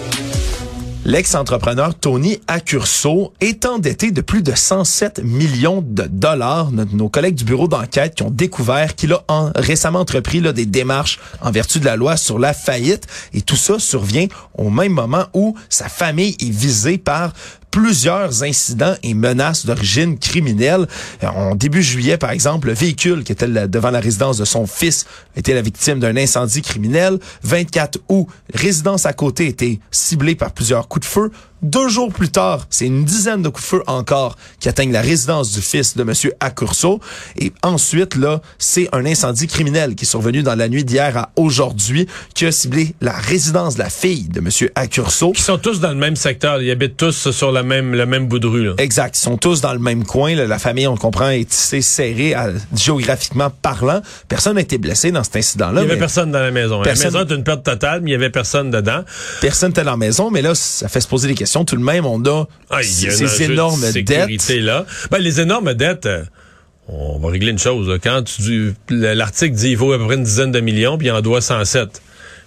L'ex-entrepreneur 1.03 1.95
Tony 1.95 2.39
Accurso 2.47 3.33
est 3.41 3.65
endetté 3.65 4.11
de 4.11 4.21
plus 4.21 4.43
de 4.43 4.53
107 4.53 5.21
millions 5.23 5.83
de 5.85 6.03
dollars. 6.03 6.71
Nos, 6.71 7.09
collègues 7.09 7.35
du 7.35 7.43
bureau 7.43 7.67
d'enquête 7.67 8.15
qui 8.15 8.23
ont 8.23 8.29
découvert 8.29 8.95
qu'il 8.95 9.13
a 9.13 9.23
en- 9.27 9.51
récemment 9.55 9.99
entrepris 9.99 10.41
là, 10.41 10.53
des 10.53 10.67
démarches 10.67 11.19
en 11.41 11.49
vertu 11.51 11.79
de 11.79 11.85
la 11.85 11.95
loi 11.95 12.17
sur 12.17 12.37
la 12.37 12.53
faillite. 12.53 13.07
Et 13.33 13.41
tout 13.41 13.55
ça 13.55 13.79
survient 13.79 14.27
au 14.57 14.69
même 14.69 14.91
moment 14.93 15.25
où 15.33 15.55
sa 15.69 15.89
famille 15.89 16.35
est 16.39 16.49
visée 16.51 16.99
par 16.99 17.33
plusieurs 17.71 18.43
incidents 18.43 18.95
et 19.01 19.13
menaces 19.13 19.65
d'origine 19.65 20.19
criminelle. 20.19 20.87
Euh, 21.23 21.27
En 21.27 21.55
début 21.55 21.81
juillet, 21.81 22.17
par 22.17 22.31
exemple, 22.31 22.67
le 22.67 22.73
véhicule 22.73 23.23
qui 23.23 23.31
était 23.31 23.47
devant 23.47 23.89
la 23.89 23.99
résidence 23.99 24.37
de 24.37 24.45
son 24.45 24.67
fils 24.67 25.05
était 25.35 25.53
la 25.53 25.61
victime 25.61 25.99
d'un 25.99 26.17
incendie 26.17 26.61
criminel. 26.61 27.17
24 27.43 27.99
août, 28.09 28.27
résidence 28.53 29.05
à 29.05 29.13
côté 29.13 29.47
était 29.47 29.79
ciblée 29.89 30.35
par 30.35 30.51
plusieurs 30.51 30.87
coups 30.87 31.07
de 31.07 31.11
feu. 31.11 31.31
Deux 31.61 31.89
jours 31.89 32.11
plus 32.11 32.29
tard, 32.29 32.65
c'est 32.71 32.87
une 32.87 33.05
dizaine 33.05 33.43
de 33.43 33.49
coups 33.49 33.63
de 33.63 33.67
feu 33.69 33.83
encore 33.85 34.35
qui 34.59 34.67
atteignent 34.67 34.91
la 34.91 35.01
résidence 35.01 35.51
du 35.53 35.61
fils 35.61 35.95
de 35.95 36.03
Monsieur 36.03 36.33
Accurso. 36.39 36.99
Et 37.37 37.53
ensuite, 37.61 38.15
là, 38.15 38.41
c'est 38.57 38.89
un 38.93 39.05
incendie 39.05 39.45
criminel 39.45 39.93
qui 39.93 40.05
est 40.05 40.07
survenu 40.07 40.41
dans 40.41 40.55
la 40.55 40.67
nuit 40.69 40.83
d'hier 40.83 41.15
à 41.15 41.29
aujourd'hui, 41.35 42.07
qui 42.33 42.47
a 42.47 42.51
ciblé 42.51 42.95
la 42.99 43.11
résidence 43.13 43.75
de 43.75 43.79
la 43.79 43.91
fille 43.91 44.27
de 44.29 44.39
Monsieur 44.41 44.71
Accurso. 44.73 45.33
Qui 45.33 45.43
sont 45.43 45.59
tous 45.59 45.79
dans 45.79 45.89
le 45.91 45.95
même 45.97 46.15
secteur. 46.15 46.59
Ils 46.63 46.71
habitent 46.71 46.97
tous 46.97 47.29
sur 47.29 47.51
la 47.51 47.61
même, 47.61 47.93
le 47.93 48.07
même 48.07 48.27
bout 48.27 48.39
de 48.39 48.47
rue. 48.47 48.65
Là. 48.65 48.73
Exact. 48.79 49.15
Ils 49.15 49.21
sont 49.21 49.37
tous 49.37 49.61
dans 49.61 49.73
le 49.73 49.79
même 49.79 50.03
coin. 50.03 50.33
là. 50.33 50.47
La 50.47 50.57
famille, 50.57 50.87
on 50.87 50.93
le 50.93 50.97
comprend, 50.99 51.29
est 51.29 51.47
tissée 51.47 51.81
serrée 51.83 52.33
à- 52.33 52.49
géographiquement 52.75 53.51
parlant. 53.61 54.01
Personne 54.27 54.55
n'a 54.55 54.61
été 54.61 54.79
blessé 54.79 55.11
dans 55.11 55.23
cet 55.23 55.35
incident-là. 55.35 55.81
Il 55.83 55.87
y 55.87 55.91
avait 55.91 55.99
personne 55.99 56.31
dans 56.31 56.39
la 56.39 56.49
maison. 56.49 56.81
Personne- 56.81 57.11
La 57.13 57.19
maison 57.19 57.31
est 57.31 57.37
une 57.37 57.43
perte 57.43 57.63
totale, 57.63 58.01
mais 58.01 58.09
il 58.09 58.13
y 58.13 58.15
avait 58.15 58.31
personne 58.31 58.71
dedans. 58.71 59.03
Personne 59.41 59.69
n'était 59.69 59.83
dans 59.83 59.91
la 59.91 59.97
maison. 59.97 60.31
Mais 60.31 60.41
là, 60.41 60.55
ça 60.55 60.87
fait 60.89 61.01
se 61.01 61.07
poser 61.07 61.27
des 61.27 61.35
questions. 61.35 61.50
Tout 61.65 61.75
de 61.77 61.83
même, 61.83 62.05
on 62.05 62.23
a 62.25 62.45
Ah, 62.69 62.81
ces 62.83 63.47
de 63.47 63.51
énormes 63.51 63.81
dettes. 63.91 64.49
là. 64.49 64.85
Ben, 65.09 65.17
les 65.19 65.39
énormes 65.41 65.73
dettes, 65.73 66.05
euh, 66.05 66.23
on 66.87 67.19
va 67.19 67.29
régler 67.29 67.51
une 67.51 67.59
chose. 67.59 67.87
là. 67.87 67.97
Quand 67.99 68.23
tu 68.23 68.73
l'article 68.89 69.55
dit 69.55 69.69
il 69.71 69.77
vaut 69.77 69.93
à 69.93 69.97
peu 69.97 70.05
près 70.05 70.15
une 70.15 70.23
dizaine 70.23 70.51
de 70.51 70.59
millions, 70.59 70.97
puis 70.97 71.07
il 71.07 71.11
en 71.11 71.21
doit 71.21 71.41
107. 71.41 72.01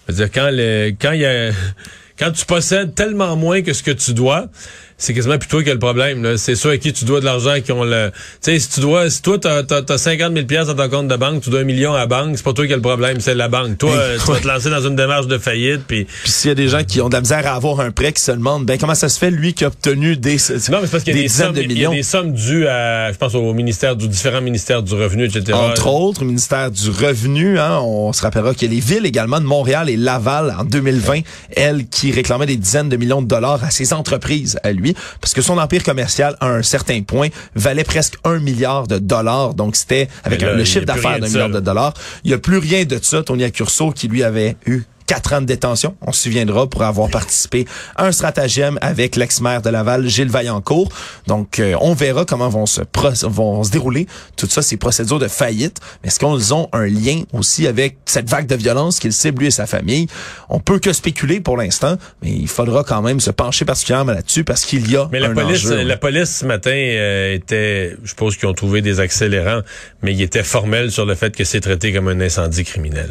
C'est-à-dire 0.06 0.30
quand 0.32 0.48
le, 0.52 0.90
quand 1.00 1.12
il 1.12 1.20
y 1.20 1.26
a, 1.26 1.50
quand 2.18 2.30
tu 2.32 2.44
possèdes 2.44 2.94
tellement 2.94 3.36
moins 3.36 3.62
que 3.62 3.72
ce 3.72 3.82
que 3.82 3.90
tu 3.90 4.12
dois, 4.14 4.46
c'est 4.96 5.12
quasiment 5.14 5.38
plus 5.38 5.48
toi 5.48 5.62
qui 5.62 5.70
as 5.70 5.74
le 5.74 5.78
problème. 5.78 6.36
C'est 6.36 6.54
ceux 6.54 6.70
à 6.70 6.78
qui 6.78 6.92
tu 6.92 7.04
dois 7.04 7.20
de 7.20 7.24
l'argent 7.24 7.54
qui 7.64 7.72
ont 7.72 7.84
le. 7.84 8.10
Tu 8.42 8.52
sais, 8.52 8.58
si 8.58 8.68
tu 8.70 8.80
dois, 8.80 9.10
si 9.10 9.22
toi 9.22 9.38
t'as, 9.38 9.62
t'as, 9.62 9.82
t'as 9.82 9.98
50 9.98 10.32
000 10.34 10.46
pièces 10.46 10.66
dans 10.68 10.74
ton 10.76 10.88
compte 10.88 11.08
de 11.08 11.16
banque, 11.16 11.42
tu 11.42 11.50
dois 11.50 11.60
un 11.60 11.64
million 11.64 11.94
à 11.94 11.98
la 11.98 12.06
banque, 12.06 12.36
c'est 12.36 12.44
pas 12.44 12.52
toi 12.52 12.66
qui 12.66 12.72
as 12.72 12.76
le 12.76 12.82
problème, 12.82 13.20
c'est 13.20 13.34
la 13.34 13.48
banque. 13.48 13.78
Toi, 13.78 13.90
Mais- 13.92 13.98
euh, 13.98 14.18
tu 14.24 14.30
vas 14.32 14.40
te 14.40 14.46
lancer 14.48 14.70
dans 14.70 14.80
une 14.86 14.96
démarche 14.96 15.26
de 15.26 15.38
faillite, 15.38 15.82
puis 15.86 16.04
Puis 16.04 16.30
s'il 16.32 16.48
y 16.48 16.52
a 16.52 16.54
des 16.54 16.68
gens 16.68 16.84
qui 16.84 17.00
ont 17.00 17.08
de 17.08 17.14
la 17.14 17.20
misère 17.20 17.46
à 17.46 17.54
avoir 17.54 17.80
un 17.80 17.90
prêt, 17.90 18.12
qui 18.12 18.22
se 18.22 18.32
demandent, 18.32 18.64
ben 18.66 18.78
comment 18.78 18.94
ça 18.94 19.08
se 19.08 19.18
fait 19.18 19.30
lui 19.30 19.52
qui 19.54 19.64
a 19.64 19.68
obtenu 19.68 20.16
des, 20.16 20.36
Non, 20.36 20.36
mais 20.36 20.86
c'est 20.86 20.90
parce 20.90 21.02
qu'il 21.04 21.16
y 21.16 21.18
a 21.18 21.22
des, 21.22 21.28
sommes, 21.28 21.52
de 21.54 21.62
il 21.62 21.72
y 21.72 21.72
a 21.72 21.74
millions? 21.88 21.92
des 21.92 22.02
sommes 22.02 22.32
dues 22.32 22.66
à, 22.66 23.12
je 23.12 23.18
pense, 23.18 23.34
au 23.34 23.52
ministère, 23.52 23.96
du 23.96 24.08
différents 24.08 24.40
ministères 24.40 24.82
du 24.82 24.94
revenu, 24.94 25.24
etc. 25.24 25.52
Entre 25.54 25.86
autres, 25.88 26.22
au 26.22 26.24
ministère 26.24 26.70
du 26.70 26.90
Revenu, 26.90 27.58
hein, 27.58 27.80
on 27.80 28.12
se 28.12 28.22
rappellera 28.22 28.54
qu'il 28.54 28.68
y 28.68 28.72
a 28.72 28.74
les 28.74 28.80
villes 28.80 29.06
également 29.06 29.40
de 29.40 29.44
Montréal 29.46 29.90
et 29.90 29.96
Laval 29.96 30.54
en 30.58 30.64
2020, 30.64 31.20
elles 31.56 31.86
qui 31.88 32.12
réclamaient 32.12 32.46
des 32.46 32.56
dizaines 32.56 32.88
de 32.88 32.96
millions 32.96 33.22
de 33.22 33.26
dollars 33.26 33.62
à 33.64 33.70
ses 33.70 33.92
entreprises, 33.92 34.58
à 34.62 34.72
lui, 34.72 34.83
parce 35.20 35.32
que 35.32 35.42
son 35.42 35.58
empire 35.58 35.82
commercial, 35.82 36.36
à 36.40 36.48
un 36.48 36.62
certain 36.62 37.00
point, 37.02 37.28
valait 37.54 37.84
presque 37.84 38.16
un 38.24 38.38
milliard 38.38 38.86
de 38.86 38.98
dollars. 38.98 39.54
Donc, 39.54 39.76
c'était 39.76 40.08
avec 40.24 40.42
là, 40.42 40.54
le 40.54 40.64
chiffre 40.64 40.84
d'affaires 40.84 41.18
d'un 41.18 41.28
milliard 41.28 41.48
de 41.48 41.60
dollars. 41.60 41.94
Il 42.24 42.28
n'y 42.28 42.34
a 42.34 42.38
plus 42.38 42.58
rien 42.58 42.84
de 42.84 42.98
ça. 43.00 43.22
Tony 43.22 43.44
Accurso, 43.44 43.92
qui 43.92 44.08
lui 44.08 44.22
avait 44.22 44.56
eu 44.66 44.82
quatre 45.06 45.32
ans 45.32 45.40
de 45.40 45.46
détention, 45.46 45.96
on 46.00 46.12
se 46.12 46.22
souviendra, 46.22 46.68
pour 46.68 46.82
avoir 46.82 47.10
participé 47.10 47.66
à 47.96 48.06
un 48.06 48.12
stratagème 48.12 48.78
avec 48.80 49.16
l'ex-maire 49.16 49.62
de 49.62 49.70
Laval, 49.70 50.06
Gilles 50.08 50.30
Vaillancourt. 50.30 50.88
Donc, 51.26 51.58
euh, 51.58 51.74
on 51.80 51.94
verra 51.94 52.24
comment 52.24 52.48
vont 52.48 52.66
se, 52.66 52.80
vont 53.26 53.64
se 53.64 53.70
dérouler 53.70 54.06
tout 54.36 54.46
ça, 54.48 54.62
ces 54.62 54.76
procédures 54.76 55.18
de 55.18 55.28
faillite. 55.28 55.78
Mais 56.02 56.08
est-ce 56.08 56.18
qu'ils 56.18 56.54
ont 56.54 56.68
un 56.72 56.86
lien 56.86 57.22
aussi 57.32 57.66
avec 57.66 57.98
cette 58.06 58.28
vague 58.28 58.46
de 58.46 58.54
violence 58.54 58.98
qu'il 58.98 59.12
cible 59.12 59.40
lui 59.40 59.46
et 59.48 59.50
sa 59.50 59.66
famille? 59.66 60.06
On 60.48 60.60
peut 60.60 60.78
que 60.78 60.92
spéculer 60.92 61.40
pour 61.40 61.56
l'instant, 61.56 61.96
mais 62.22 62.30
il 62.30 62.48
faudra 62.48 62.84
quand 62.84 63.02
même 63.02 63.20
se 63.20 63.30
pencher 63.30 63.64
particulièrement 63.64 64.12
là-dessus 64.12 64.44
parce 64.44 64.64
qu'il 64.64 64.90
y 64.90 64.96
a 64.96 65.08
Mais 65.12 65.20
la 65.20 65.28
un 65.30 65.34
police, 65.34 65.64
enjeu. 65.66 65.82
la 65.82 65.96
police 65.96 66.38
ce 66.38 66.46
matin 66.46 66.70
euh, 66.70 67.34
était, 67.34 67.96
je 68.02 68.10
suppose 68.10 68.36
qu'ils 68.36 68.48
ont 68.48 68.54
trouvé 68.54 68.80
des 68.82 69.00
accélérants, 69.00 69.60
mais 70.02 70.12
il 70.12 70.22
était 70.22 70.42
formel 70.42 70.90
sur 70.90 71.06
le 71.06 71.14
fait 71.14 71.34
que 71.36 71.44
c'est 71.44 71.60
traité 71.60 71.92
comme 71.92 72.08
un 72.08 72.20
incendie 72.20 72.64
criminel. 72.64 73.10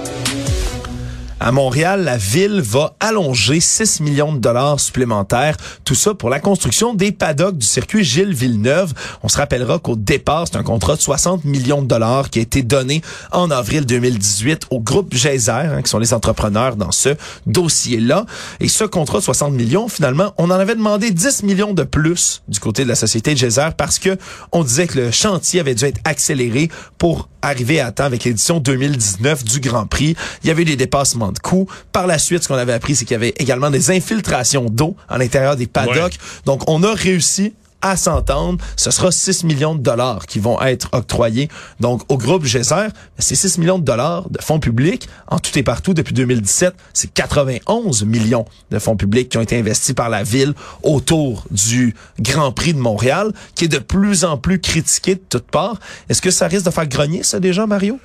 À 1.43 1.51
Montréal, 1.51 2.03
la 2.03 2.17
ville 2.17 2.61
va 2.61 2.93
allonger 2.99 3.59
6 3.59 4.01
millions 4.01 4.31
de 4.31 4.37
dollars 4.37 4.79
supplémentaires. 4.79 5.57
Tout 5.83 5.95
ça 5.95 6.13
pour 6.13 6.29
la 6.29 6.39
construction 6.39 6.93
des 6.93 7.11
paddocks 7.11 7.57
du 7.57 7.65
circuit 7.65 8.03
Gilles 8.03 8.35
Villeneuve. 8.35 8.93
On 9.23 9.27
se 9.27 9.37
rappellera 9.37 9.79
qu'au 9.79 9.95
départ, 9.95 10.45
c'est 10.45 10.57
un 10.57 10.63
contrat 10.63 10.95
de 10.95 11.01
60 11.01 11.43
millions 11.43 11.81
de 11.81 11.87
dollars 11.87 12.29
qui 12.29 12.37
a 12.37 12.43
été 12.43 12.61
donné 12.61 13.01
en 13.31 13.49
avril 13.49 13.87
2018 13.87 14.67
au 14.69 14.81
groupe 14.81 15.15
Geyser, 15.15 15.51
hein, 15.51 15.81
qui 15.81 15.89
sont 15.89 15.97
les 15.97 16.13
entrepreneurs 16.13 16.75
dans 16.75 16.91
ce 16.91 17.09
dossier-là. 17.47 18.27
Et 18.59 18.67
ce 18.67 18.83
contrat 18.83 19.17
de 19.17 19.23
60 19.23 19.51
millions, 19.51 19.87
finalement, 19.87 20.35
on 20.37 20.51
en 20.51 20.59
avait 20.59 20.75
demandé 20.75 21.09
10 21.09 21.41
millions 21.41 21.73
de 21.73 21.83
plus 21.83 22.43
du 22.49 22.59
côté 22.59 22.83
de 22.83 22.87
la 22.87 22.95
société 22.95 23.35
Geyser 23.35 23.69
parce 23.75 23.97
que 23.97 24.15
on 24.51 24.63
disait 24.63 24.85
que 24.85 24.99
le 24.99 25.09
chantier 25.09 25.59
avait 25.59 25.73
dû 25.73 25.85
être 25.85 26.01
accéléré 26.05 26.69
pour 26.99 27.29
arriver 27.41 27.79
à 27.79 27.91
temps 27.91 28.05
avec 28.05 28.23
l'édition 28.23 28.59
2019 28.59 29.43
du 29.43 29.59
Grand 29.59 29.85
Prix. 29.85 30.15
Il 30.43 30.47
y 30.47 30.51
avait 30.51 30.63
eu 30.63 30.65
des 30.65 30.75
dépassements 30.75 31.31
de 31.31 31.39
coûts. 31.39 31.67
Par 31.91 32.07
la 32.07 32.19
suite, 32.19 32.43
ce 32.43 32.47
qu'on 32.47 32.55
avait 32.55 32.73
appris, 32.73 32.95
c'est 32.95 33.05
qu'il 33.05 33.15
y 33.15 33.15
avait 33.15 33.33
également 33.37 33.69
des 33.69 33.91
infiltrations 33.91 34.65
d'eau 34.65 34.95
à 35.09 35.17
l'intérieur 35.17 35.55
des 35.55 35.67
paddocks. 35.67 36.17
Donc, 36.45 36.63
on 36.67 36.83
a 36.83 36.93
réussi 36.93 37.53
à 37.81 37.95
s'entendre, 37.97 38.63
ce 38.75 38.91
sera 38.91 39.11
6 39.11 39.43
millions 39.43 39.75
de 39.75 39.81
dollars 39.81 40.25
qui 40.25 40.39
vont 40.39 40.61
être 40.61 40.89
octroyés 40.91 41.49
donc 41.79 42.01
au 42.09 42.17
groupe 42.17 42.45
Geyser. 42.45 42.87
C'est 43.17 43.35
6 43.35 43.57
millions 43.57 43.79
de 43.79 43.83
dollars 43.83 44.29
de 44.29 44.41
fonds 44.41 44.59
publics 44.59 45.07
en 45.27 45.39
tout 45.39 45.57
et 45.57 45.63
partout 45.63 45.93
depuis 45.93 46.13
2017. 46.13 46.73
C'est 46.93 47.13
91 47.13 48.03
millions 48.05 48.45
de 48.69 48.79
fonds 48.79 48.95
publics 48.95 49.29
qui 49.29 49.37
ont 49.37 49.41
été 49.41 49.57
investis 49.57 49.93
par 49.93 50.09
la 50.09 50.23
ville 50.23 50.53
autour 50.83 51.45
du 51.51 51.95
Grand 52.19 52.51
Prix 52.51 52.73
de 52.73 52.79
Montréal, 52.79 53.31
qui 53.55 53.65
est 53.65 53.69
de 53.69 53.79
plus 53.79 54.23
en 54.23 54.37
plus 54.37 54.59
critiqué 54.59 55.15
de 55.15 55.21
toutes 55.29 55.49
parts. 55.49 55.79
Est-ce 56.09 56.21
que 56.21 56.31
ça 56.31 56.47
risque 56.47 56.65
de 56.65 56.71
faire 56.71 56.87
grogner 56.87 57.23
ça 57.23 57.39
déjà, 57.39 57.65
Mario? 57.65 57.99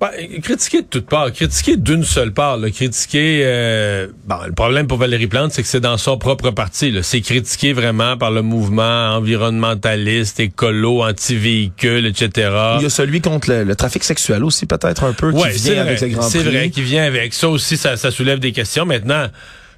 Ben, 0.00 0.10
critiquer 0.42 0.82
de 0.82 0.86
toutes 0.86 1.06
parts, 1.06 1.32
critiquer 1.32 1.76
d'une 1.76 2.04
seule 2.04 2.32
part, 2.32 2.56
là, 2.56 2.70
critiquer 2.70 3.42
euh, 3.42 4.06
bon, 4.26 4.36
le 4.46 4.52
problème 4.52 4.86
pour 4.86 4.96
Valérie 4.96 5.26
Plante, 5.26 5.50
c'est 5.52 5.62
que 5.62 5.68
c'est 5.68 5.80
dans 5.80 5.96
son 5.96 6.16
propre 6.18 6.52
parti. 6.52 6.94
C'est 7.02 7.20
critiqué 7.20 7.72
vraiment 7.72 8.16
par 8.16 8.30
le 8.30 8.42
mouvement 8.42 9.16
environnementaliste, 9.16 10.38
écolo, 10.38 11.02
anti-véhicule, 11.02 12.06
etc. 12.06 12.30
Il 12.78 12.84
y 12.84 12.86
a 12.86 12.90
celui 12.90 13.20
contre 13.20 13.50
le, 13.52 13.74
trafic 13.74 14.04
sexuel 14.04 14.44
aussi, 14.44 14.66
peut-être 14.66 15.02
un 15.02 15.12
peu, 15.12 15.32
qui 15.32 15.48
vient 15.48 15.80
avec 15.80 15.98
C'est 15.98 16.42
vrai, 16.44 16.70
qui 16.70 16.82
vient 16.82 17.04
avec. 17.04 17.34
Ça 17.34 17.48
aussi, 17.48 17.76
ça, 17.76 17.96
ça 17.96 18.12
soulève 18.12 18.38
des 18.38 18.52
questions. 18.52 18.86
Maintenant, 18.86 19.26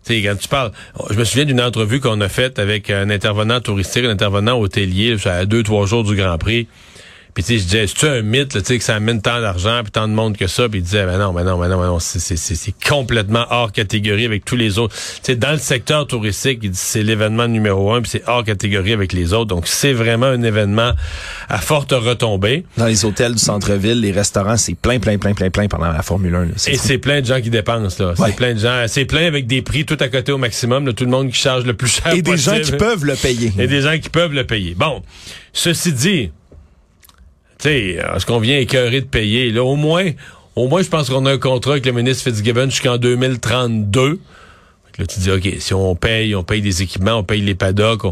quand 0.08 0.36
tu 0.38 0.48
parles, 0.48 0.72
je 1.10 1.16
me 1.16 1.24
souviens 1.24 1.44
d'une 1.44 1.60
entrevue 1.60 2.00
qu'on 2.00 2.20
a 2.20 2.28
faite 2.28 2.58
avec 2.58 2.90
un 2.90 3.10
intervenant 3.10 3.60
touristique, 3.60 4.04
un 4.04 4.10
intervenant 4.10 4.58
hôtelier, 4.58 5.16
à 5.24 5.46
deux, 5.46 5.62
trois 5.62 5.86
jours 5.86 6.04
du 6.04 6.14
Grand 6.16 6.38
Prix. 6.38 6.66
Puis 7.34 7.44
tu 7.44 7.54
sais, 7.54 7.58
je 7.58 7.64
disais, 7.64 7.86
c'est-tu 7.86 8.06
un 8.06 8.22
mythe, 8.22 8.52
tu 8.52 8.60
sais, 8.64 8.78
que 8.78 8.84
ça 8.84 8.96
amène 8.96 9.22
tant 9.22 9.40
d'argent 9.40 9.80
puis 9.82 9.92
tant 9.92 10.08
de 10.08 10.12
monde 10.12 10.36
que 10.36 10.46
ça? 10.46 10.68
Puis 10.68 10.80
il 10.80 10.82
disait, 10.82 11.06
ben 11.06 11.18
non, 11.18 11.32
ben 11.32 11.44
non, 11.44 11.58
ben 11.58 11.68
non, 11.68 11.78
ben 11.78 11.86
non, 11.86 11.98
c'est 12.00 12.74
complètement 12.86 13.46
hors 13.50 13.72
catégorie 13.72 14.24
avec 14.24 14.44
tous 14.44 14.56
les 14.56 14.78
autres. 14.78 14.94
Tu 14.94 15.20
sais, 15.22 15.36
dans 15.36 15.52
le 15.52 15.58
secteur 15.58 16.06
touristique, 16.06 16.60
il 16.62 16.70
dit 16.70 16.78
c'est 16.80 17.02
l'événement 17.02 17.48
numéro 17.48 17.92
un, 17.92 18.02
puis 18.02 18.10
c'est 18.10 18.22
hors 18.26 18.44
catégorie 18.44 18.92
avec 18.92 19.12
les 19.12 19.32
autres. 19.32 19.46
Donc 19.46 19.66
c'est 19.66 19.92
vraiment 19.92 20.26
un 20.26 20.42
événement 20.42 20.92
à 21.48 21.58
forte 21.58 21.92
retombée. 21.92 22.64
Dans 22.76 22.86
les 22.86 23.04
hôtels 23.04 23.34
du 23.34 23.38
centre-ville, 23.38 24.00
les 24.00 24.12
restaurants, 24.12 24.56
c'est 24.56 24.74
plein, 24.74 24.98
plein, 24.98 25.18
plein, 25.18 25.34
plein, 25.34 25.50
plein 25.50 25.68
pendant 25.68 25.92
la 25.92 26.02
Formule 26.02 26.34
1. 26.34 26.48
Et 26.66 26.76
c'est 26.76 26.98
plein 26.98 27.20
de 27.20 27.26
gens 27.26 27.40
qui 27.40 27.50
dépensent 27.50 28.02
là. 28.02 28.14
C'est 28.16 28.36
plein 28.36 28.54
de 28.54 28.60
gens, 28.60 28.84
c'est 28.88 29.04
plein 29.04 29.26
avec 29.26 29.46
des 29.46 29.62
prix 29.62 29.84
tout 29.84 29.96
à 30.00 30.08
côté 30.08 30.32
au 30.32 30.38
maximum. 30.38 30.86
Là, 30.86 30.92
tout 30.92 31.04
le 31.04 31.10
monde 31.10 31.30
qui 31.30 31.38
charge 31.38 31.64
le 31.64 31.74
plus 31.74 31.88
cher. 31.88 32.14
Et 32.14 32.22
des 32.22 32.36
gens 32.36 32.58
qui 32.60 32.72
peuvent 32.72 33.04
le 33.04 33.14
payer. 33.14 33.52
Et 33.58 33.66
des 33.66 33.82
gens 33.82 33.98
qui 33.98 34.08
peuvent 34.08 34.32
le 34.32 34.44
payer. 34.44 34.74
Bon, 34.74 35.02
ceci 35.52 35.92
dit 35.92 36.30
sais, 37.62 37.98
est-ce 38.16 38.26
qu'on 38.26 38.40
vient 38.40 38.58
écœurer 38.58 39.00
de 39.00 39.06
payer? 39.06 39.50
Là, 39.50 39.64
au 39.64 39.76
moins, 39.76 40.10
au 40.56 40.68
moins, 40.68 40.82
je 40.82 40.88
pense 40.88 41.08
qu'on 41.08 41.26
a 41.26 41.32
un 41.32 41.38
contrat 41.38 41.72
avec 41.72 41.86
le 41.86 41.92
ministre 41.92 42.24
Fitzgibbon 42.24 42.70
jusqu'en 42.70 42.98
2032. 42.98 44.18
Là, 44.98 45.06
tu 45.06 45.20
dis, 45.20 45.30
OK, 45.30 45.48
si 45.58 45.72
on 45.72 45.94
paye, 45.94 46.34
on 46.34 46.42
paye 46.42 46.60
des 46.60 46.82
équipements, 46.82 47.14
on 47.14 47.24
paye 47.24 47.40
les 47.40 47.54
paddocks, 47.54 48.02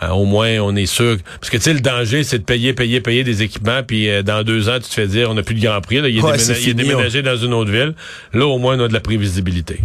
ben, 0.00 0.10
au 0.10 0.24
moins, 0.24 0.58
on 0.60 0.74
est 0.76 0.86
sûr. 0.86 1.16
Parce 1.40 1.50
que, 1.50 1.56
tu 1.56 1.62
sais, 1.62 1.72
le 1.72 1.80
danger, 1.80 2.24
c'est 2.24 2.38
de 2.38 2.44
payer, 2.44 2.74
payer, 2.74 3.00
payer 3.00 3.24
des 3.24 3.42
équipements, 3.42 3.82
puis 3.86 4.10
euh, 4.10 4.22
dans 4.22 4.42
deux 4.42 4.68
ans, 4.68 4.76
tu 4.76 4.88
te 4.88 4.94
fais 4.94 5.06
dire, 5.06 5.30
on 5.30 5.34
n'a 5.34 5.42
plus 5.42 5.54
de 5.54 5.60
Grand 5.64 5.80
Prix. 5.80 6.00
Là, 6.00 6.08
il, 6.08 6.18
est 6.18 6.74
déménagé 6.74 7.22
dans 7.22 7.36
une 7.36 7.54
autre 7.54 7.70
ville. 7.70 7.94
Là, 8.32 8.46
au 8.46 8.58
moins, 8.58 8.78
on 8.78 8.84
a 8.84 8.88
de 8.88 8.92
la 8.92 9.00
prévisibilité. 9.00 9.80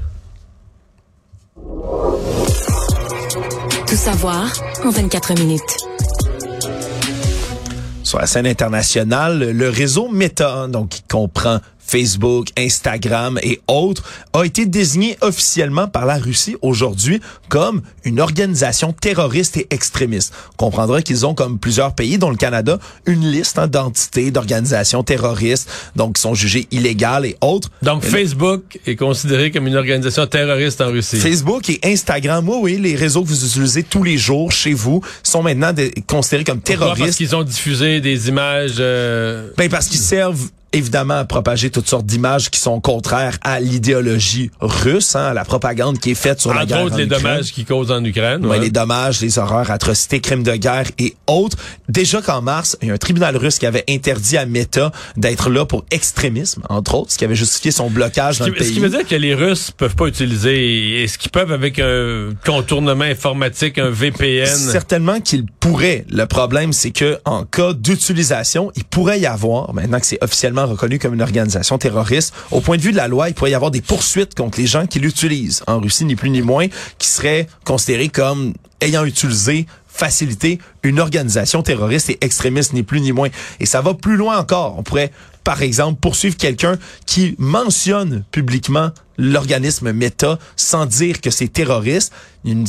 Tout 3.88 3.96
savoir 3.96 4.52
en 4.84 4.90
24 4.90 5.40
minutes 5.40 5.89
sur 8.10 8.20
la 8.20 8.26
scène 8.26 8.48
internationale, 8.48 9.52
le 9.52 9.70
réseau 9.70 10.10
Meta, 10.10 10.66
donc 10.68 10.90
qui 10.90 11.04
comprend 11.04 11.60
Facebook, 11.90 12.50
Instagram 12.58 13.40
et 13.42 13.60
autres, 13.68 14.04
a 14.34 14.44
été 14.44 14.66
désigné 14.66 15.18
officiellement 15.22 15.88
par 15.88 16.06
la 16.06 16.18
Russie 16.18 16.56
aujourd'hui 16.62 17.20
comme 17.50 17.82
une 18.04 18.20
organisation 18.20 18.94
terroriste 18.94 19.58
et 19.58 19.68
extrémiste. 19.72 20.34
On 20.54 20.66
comprendra 20.66 21.02
qu'ils 21.02 21.26
ont, 21.26 21.34
comme 21.34 21.58
plusieurs 21.58 21.96
pays, 21.96 22.18
dont 22.18 22.30
le 22.30 22.38
Canada, 22.38 22.78
une 23.06 23.30
liste 23.32 23.58
hein, 23.58 23.68
d'entités, 23.68 24.30
d'organisations 24.30 25.04
terroristes, 25.04 25.70
donc 25.96 26.16
qui 26.16 26.22
sont 26.22 26.36
jugées 26.36 26.68
illégales 26.72 27.26
et 27.26 27.36
autres. 27.42 27.70
Donc 27.82 28.04
Facebook 28.04 28.80
est 28.86 28.96
considéré 28.96 29.52
comme 29.52 29.68
une 29.68 29.76
organisation 29.76 30.28
terroriste 30.28 30.82
en 30.82 30.92
Russie. 30.92 31.18
Facebook 31.18 31.70
et 31.70 31.80
Instagram, 31.84 32.48
oui, 32.48 32.58
oui, 32.62 32.78
les 32.78 32.96
réseaux 32.96 33.24
que 33.24 33.30
vous 33.30 33.46
utilisez 33.46 33.84
tous 33.84 34.04
les 34.04 34.18
jours 34.18 34.52
chez 34.52 34.74
vous 34.74 35.02
sont 35.24 35.42
maintenant 35.42 35.74
considérés 36.08 36.44
comme 36.44 36.62
terroristes. 36.62 36.90
Pourquoi? 36.90 37.06
Parce 37.08 37.18
qu'ils 37.18 37.36
ont 37.36 37.44
diffusé 37.44 38.00
des 38.00 38.28
images... 38.30 38.76
Euh... 38.80 39.50
Ben 39.58 39.70
parce 39.70 39.88
qu'ils 39.88 40.00
servent 40.00 40.50
évidemment 40.74 41.16
à 41.16 41.26
propager 41.26 41.70
toutes 41.70 41.88
sortes 41.88 42.06
d'images 42.06 42.50
qui 42.50 42.60
sont 42.60 42.80
contraires 42.80 43.38
à 43.42 43.60
l'idéologie 43.60 44.52
russe, 44.60 45.16
hein, 45.16 45.26
à 45.26 45.34
la 45.34 45.46
propagande 45.46 46.00
qui 46.00 46.12
est 46.12 46.16
faite 46.16 46.40
sur 46.40 46.54
la 46.54 46.66
guerre. 46.66 46.84
Autres, 46.84 46.98
les 46.98 47.06
dommages 47.06 47.52
qu'ils 47.52 47.66
causent 47.66 47.92
en 47.92 48.04
Ukraine. 48.04 48.46
Ouais. 48.46 48.60
les 48.60 48.70
dommages, 48.70 49.22
les 49.22 49.40
horreurs, 49.40 49.72
atrocités, 49.72 50.20
crimes 50.20 50.44
de 50.44 50.56
guerre 50.56 50.86
et 50.98 51.16
autres. 51.28 51.58
Déjà 51.88 52.22
qu'en 52.22 52.42
mars, 52.42 52.78
il 52.82 52.88
y 52.88 52.92
a 52.92 52.94
un 52.94 52.98
tribunal 52.98 53.36
russe 53.38 53.60
qui 53.60 53.66
avait 53.66 53.84
interdit 53.90 54.38
à 54.38 54.46
Meta 54.46 54.92
d'être 55.18 55.50
là 55.50 55.66
pour 55.66 55.86
extrémisme, 55.92 56.64
entre 56.70 56.96
autres, 56.96 57.12
ce 57.12 57.18
qui 57.18 57.26
avait 57.26 57.36
justifié 57.36 57.72
son 57.72 57.90
blocage 57.90 58.40
dans 58.40 58.46
le 58.46 58.54
pays. 58.54 58.68
Ce 58.68 58.74
qui 58.74 58.80
veut 58.80 58.90
dire 58.90 59.06
que 59.06 59.16
les 59.16 59.34
Russes 59.34 59.72
peuvent 59.72 59.96
pas 59.96 60.08
utiliser, 60.08 61.04
est-ce 61.04 61.18
qu'ils 61.18 61.32
peuvent 61.32 61.52
avec 61.52 61.80
un 61.80 62.30
contournement 62.46 63.06
informatique, 63.06 63.78
un 63.78 63.90
VPN? 63.90 64.46
Certainement 64.46 65.20
qu'ils 65.20 65.46
Le 65.78 66.26
problème, 66.26 66.74
c'est 66.74 66.90
que 66.90 67.20
en 67.26 67.46
cas 67.46 67.74
d'utilisation, 67.74 68.72
il 68.76 68.84
pourrait 68.84 69.20
y 69.20 69.26
avoir, 69.28 69.74
maintenant 69.74 70.00
que 70.00 70.06
c'est 70.06 70.22
officiellement 70.24 70.66
reconnu 70.66 70.98
comme 70.98 71.14
une 71.14 71.22
organisation 71.22 71.78
terroriste. 71.78 72.34
Au 72.50 72.60
point 72.60 72.78
de 72.78 72.82
vue 72.82 72.92
de 72.92 72.98
la 72.98 73.08
loi, 73.08 73.30
il 73.30 73.36
pourrait 73.36 73.52
y 73.52 73.56
avoir 73.56 73.70
des 73.70 73.82
poursuites 73.82 74.34
contre 74.36 74.60
les 74.60 74.66
gens 74.66 74.88
qui 74.88 75.00
l'utilisent 75.00 75.64
en 75.68 75.80
Russie, 75.80 76.06
ni 76.06 76.16
plus 76.16 76.32
ni 76.32 76.42
moins, 76.42 76.68
qui 76.98 77.08
seraient 77.08 77.48
considérés 77.66 78.10
comme 78.10 78.54
ayant 78.82 79.06
utilisé 79.06 79.68
facilité 79.88 80.60
une 80.84 81.00
organisation 81.00 81.62
terroriste 81.62 82.10
et 82.10 82.18
extrémiste, 82.22 82.74
ni 82.74 82.84
plus 82.84 83.02
ni 83.02 83.12
moins. 83.12 83.30
Et 83.60 83.66
ça 83.66 83.82
va 83.82 83.94
plus 83.94 84.16
loin 84.16 84.38
encore. 84.40 84.76
On 84.78 84.84
pourrait, 84.84 85.12
par 85.44 85.62
exemple, 85.62 86.00
poursuivre 86.00 86.36
quelqu'un 86.36 86.78
qui 87.06 87.36
mentionne 87.38 88.24
publiquement 88.32 88.92
l'organisme 89.20 89.92
Meta 89.92 90.40
sans 90.56 90.86
dire 90.86 91.22
que 91.22 91.30
c'est 91.30 91.50
terroriste. 91.50 92.14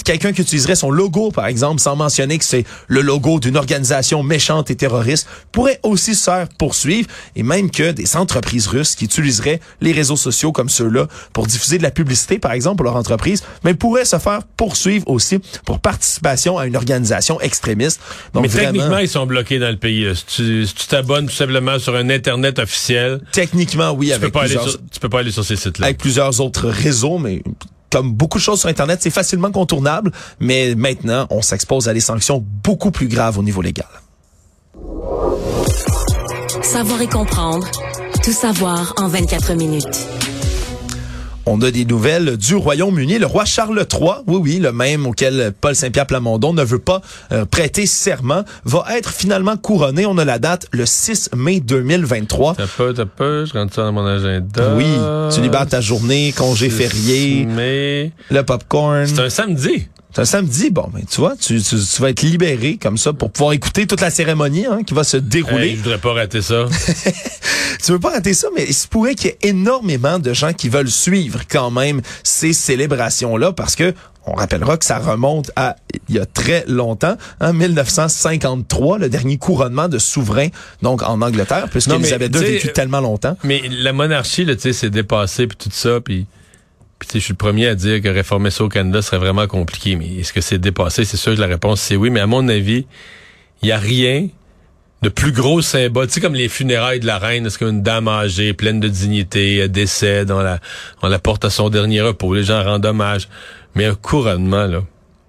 Quelqu'un 0.05 0.33
qui 0.33 0.43
utiliserait 0.43 0.75
son 0.75 0.91
logo, 0.91 1.31
par 1.31 1.47
exemple, 1.47 1.81
sans 1.81 1.95
mentionner 1.95 2.39
que 2.39 2.45
c'est 2.45 2.65
le 2.89 3.03
logo 3.03 3.39
d'une 3.39 3.57
organisation 3.57 4.25
méchante 4.25 4.69
et 4.69 4.75
terroriste, 4.75 5.29
pourrait 5.53 5.79
aussi 5.85 6.17
se 6.17 6.25
faire 6.25 6.49
poursuivre 6.59 7.09
et 7.37 7.45
même 7.45 7.71
que 7.71 7.93
des 7.93 8.17
entreprises 8.17 8.67
russes 8.67 8.97
qui 8.97 9.05
utiliseraient 9.05 9.61
les 9.81 9.93
réseaux 9.93 10.17
sociaux 10.17 10.51
comme 10.51 10.69
ceux-là 10.69 11.07
pour 11.33 11.47
diffuser 11.47 11.79
de 11.79 11.85
la 11.85 11.93
publicité, 11.93 12.41
par 12.41 12.51
exemple, 12.51 12.79
pour 12.79 12.85
leur 12.87 12.97
entreprise, 12.97 13.45
mais 13.63 13.75
pourraient 13.75 14.05
se 14.05 14.19
faire 14.19 14.43
poursuivre 14.57 15.09
aussi 15.09 15.39
pour 15.65 15.79
participation 15.79 16.59
à 16.59 16.67
une 16.67 16.77
organisation 16.77 17.41
extrémiste. 17.41 18.01
Donc, 18.35 18.43
mais 18.43 18.49
techniquement, 18.49 18.99
ils 18.99 19.09
sont 19.09 19.27
bloqués 19.27 19.61
dans 19.61 19.71
le 19.71 19.77
pays. 19.77 20.05
Si 20.27 20.69
tu 20.75 20.87
t'abonnes 20.89 21.27
tout 21.27 21.35
simplement 21.35 21.79
sur 21.79 21.95
un 21.95 22.11
Internet 22.11 22.59
officiel... 22.59 23.21
Techniquement, 23.31 23.93
oui. 23.93 24.09
Tu, 24.09 24.13
avec 24.15 24.33
peux, 24.33 24.39
pas 24.41 24.45
aller 24.47 24.55
sur, 24.55 24.79
tu 24.91 24.99
peux 24.99 25.09
pas 25.09 25.21
aller 25.21 25.31
sur 25.31 25.45
ces 25.45 25.55
sites-là. 25.55 25.87
Avec 25.87 25.99
plusieurs 25.99 26.40
autres 26.41 26.69
réseaux, 26.69 27.19
mais 27.19 27.43
comme 27.91 28.13
beaucoup 28.13 28.39
de 28.39 28.43
choses 28.43 28.61
sur 28.61 28.69
Internet, 28.69 29.01
c'est 29.03 29.11
facilement 29.11 29.51
contournable, 29.51 30.13
mais 30.39 30.75
maintenant, 30.75 31.27
on 31.31 31.43
s'expose 31.43 31.89
à 31.89 31.95
des 31.95 32.01
sanctions 32.01 32.45
beaucoup 32.65 32.91
plus 32.91 33.09
graves 33.09 33.39
au 33.39 33.43
niveau 33.43 33.63
légal. 33.63 33.89
Savoir 36.63 37.03
et 37.03 37.09
comprendre. 37.09 37.67
Tout 38.23 38.33
savoir 38.33 38.95
en 38.97 39.09
24 39.09 39.55
minutes. 39.55 40.07
On 41.47 41.61
a 41.63 41.71
des 41.71 41.85
nouvelles 41.85 42.37
du 42.37 42.55
Royaume-Uni. 42.55 43.19
Le 43.19 43.27
roi 43.27 43.45
Charles 43.45 43.87
III, 43.91 44.11
oui, 44.27 44.41
oui, 44.43 44.59
le 44.59 44.73
même 44.73 45.07
auquel 45.07 45.53
Paul 45.61 45.75
Saint-Pierre 45.75 46.07
Plamondon 46.07 46.53
ne 46.53 46.63
veut 46.63 46.79
pas 46.79 47.01
euh, 47.33 47.45
prêter 47.45 47.87
serment, 47.87 48.45
va 48.65 48.85
être 48.97 49.11
finalement 49.11 49.57
couronné. 49.57 50.07
On 50.07 50.19
a 50.19 50.25
la 50.25 50.39
date 50.39 50.67
le 50.73 50.87
6 50.87 51.31
mai 51.37 51.61
2023. 51.61 52.55
T'as 52.57 52.67
peu, 52.67 52.93
t'as 52.93 53.07
peu, 53.07 53.45
je 53.47 53.53
rentre 53.53 53.75
ça 53.75 53.83
dans 53.83 53.93
mon 53.93 54.07
agenda. 54.07 54.75
Oui, 54.77 54.87
tu 55.35 55.41
libères 55.41 55.67
ta 55.67 55.81
journée, 55.81 56.33
congé 56.37 56.71
férié, 56.71 57.47
mai. 57.47 58.13
le 58.31 58.43
popcorn. 58.43 59.07
C'est 59.07 59.21
un 59.21 59.31
samedi. 59.31 59.89
C'est 60.13 60.23
un 60.23 60.25
samedi, 60.25 60.71
bon, 60.71 60.89
ben, 60.93 61.05
tu 61.09 61.21
vois, 61.21 61.37
tu, 61.37 61.63
tu, 61.63 61.77
tu, 61.77 62.03
vas 62.03 62.11
être 62.11 62.23
libéré 62.23 62.79
comme 62.83 62.97
ça 62.97 63.13
pour 63.13 63.31
pouvoir 63.31 63.53
écouter 63.53 63.87
toute 63.87 64.01
la 64.01 64.11
cérémonie 64.11 64.67
hein, 64.67 64.83
qui 64.85 64.93
va 64.93 65.05
se 65.05 65.17
dérouler. 65.17 65.69
Hey, 65.69 65.77
je 65.77 65.83
voudrais 65.83 65.99
pas 65.99 66.13
rater 66.13 66.43
ça. 66.43 66.67
tu 67.85 67.93
veux 67.93 68.01
pas 68.01 68.11
rater 68.11 68.35
ça, 68.35 68.49
mais 68.57 68.65
il 68.67 68.75
se 68.75 68.89
pourrait 68.89 69.15
qu'il 69.15 69.31
y 69.31 69.33
ait 69.33 69.51
énormément 69.51 70.19
de 70.19 70.33
gens 70.33 70.53
qui 70.53 70.69
veulent 70.69 70.91
suivre 70.91 71.43
quand 71.49 71.71
même 71.71 72.03
ces 72.25 72.53
célébrations-là 72.53 73.53
parce 73.53 73.77
que 73.77 73.95
on 74.27 74.35
rappellera 74.35 74.77
que 74.77 74.85
ça 74.85 74.99
remonte 74.99 75.51
à 75.57 75.77
il 76.09 76.17
y 76.17 76.19
a 76.19 76.27
très 76.27 76.65
longtemps, 76.67 77.17
en 77.41 77.47
hein, 77.47 77.53
1953, 77.53 78.99
le 78.99 79.09
dernier 79.09 79.39
couronnement 79.39 79.89
de 79.89 79.99
souverain, 79.99 80.49
donc 80.83 81.03
en 81.03 81.23
Angleterre, 81.23 81.69
puisqu'ils 81.71 82.13
avaient 82.13 82.29
deux 82.29 82.41
vécu 82.41 82.73
tellement 82.73 83.01
longtemps. 83.01 83.37
Mais 83.45 83.63
la 83.69 83.93
monarchie, 83.93 84.45
tu 84.45 84.59
sais, 84.59 84.73
c'est 84.73 84.91
dépassé 84.91 85.47
puis 85.47 85.57
tout 85.57 85.71
ça, 85.73 86.01
puis 86.01 86.27
puis 87.01 87.09
je 87.15 87.19
suis 87.19 87.33
le 87.33 87.39
premier 87.39 87.67
à 87.67 87.75
dire 87.75 88.01
que 88.03 88.09
réformer 88.09 88.51
ça 88.51 88.63
au 88.63 88.69
Canada 88.69 89.03
serait 89.03 89.19
vraiment 89.19 89.47
compliqué. 89.47 89.97
Mais 89.97 90.07
est-ce 90.17 90.33
que 90.33 90.41
c'est 90.41 90.59
dépassé? 90.59 91.05
C'est 91.05 91.17
sûr 91.17 91.35
que 91.35 91.41
la 91.41 91.47
réponse, 91.47 91.81
c'est 91.81 91.97
oui. 91.97 92.11
Mais 92.11 92.21
à 92.21 92.27
mon 92.27 92.47
avis, 92.47 92.87
il 93.63 93.67
n'y 93.67 93.73
a 93.73 93.79
rien 93.79 94.29
de 95.03 95.09
plus 95.09 95.33
gros 95.33 95.63
symbole. 95.63 96.07
Tu 96.07 96.15
sais, 96.15 96.21
comme 96.21 96.35
les 96.35 96.49
funérailles 96.49 97.01
de 97.01 97.07
la 97.07 97.19
reine, 97.19 97.47
est-ce 97.47 97.59
qu'une 97.59 97.83
dame 97.83 98.07
âgée, 98.07 98.53
pleine 98.53 98.81
de 98.81 98.89
dignité, 98.89 99.67
décède, 99.69 100.31
on 100.31 100.41
la, 100.41 100.61
on 101.03 101.09
la 101.09 101.19
porte 101.19 101.45
à 101.45 101.51
son 101.51 101.71
dernier 101.71 102.03
repos, 102.03 102.35
les 102.35 102.45
gens 102.45 102.63
rendent 102.63 102.85
hommage. 102.85 103.29
Mais 103.75 103.87
un 103.87 103.95
couronnement, 103.95 104.67
là, 104.67 104.83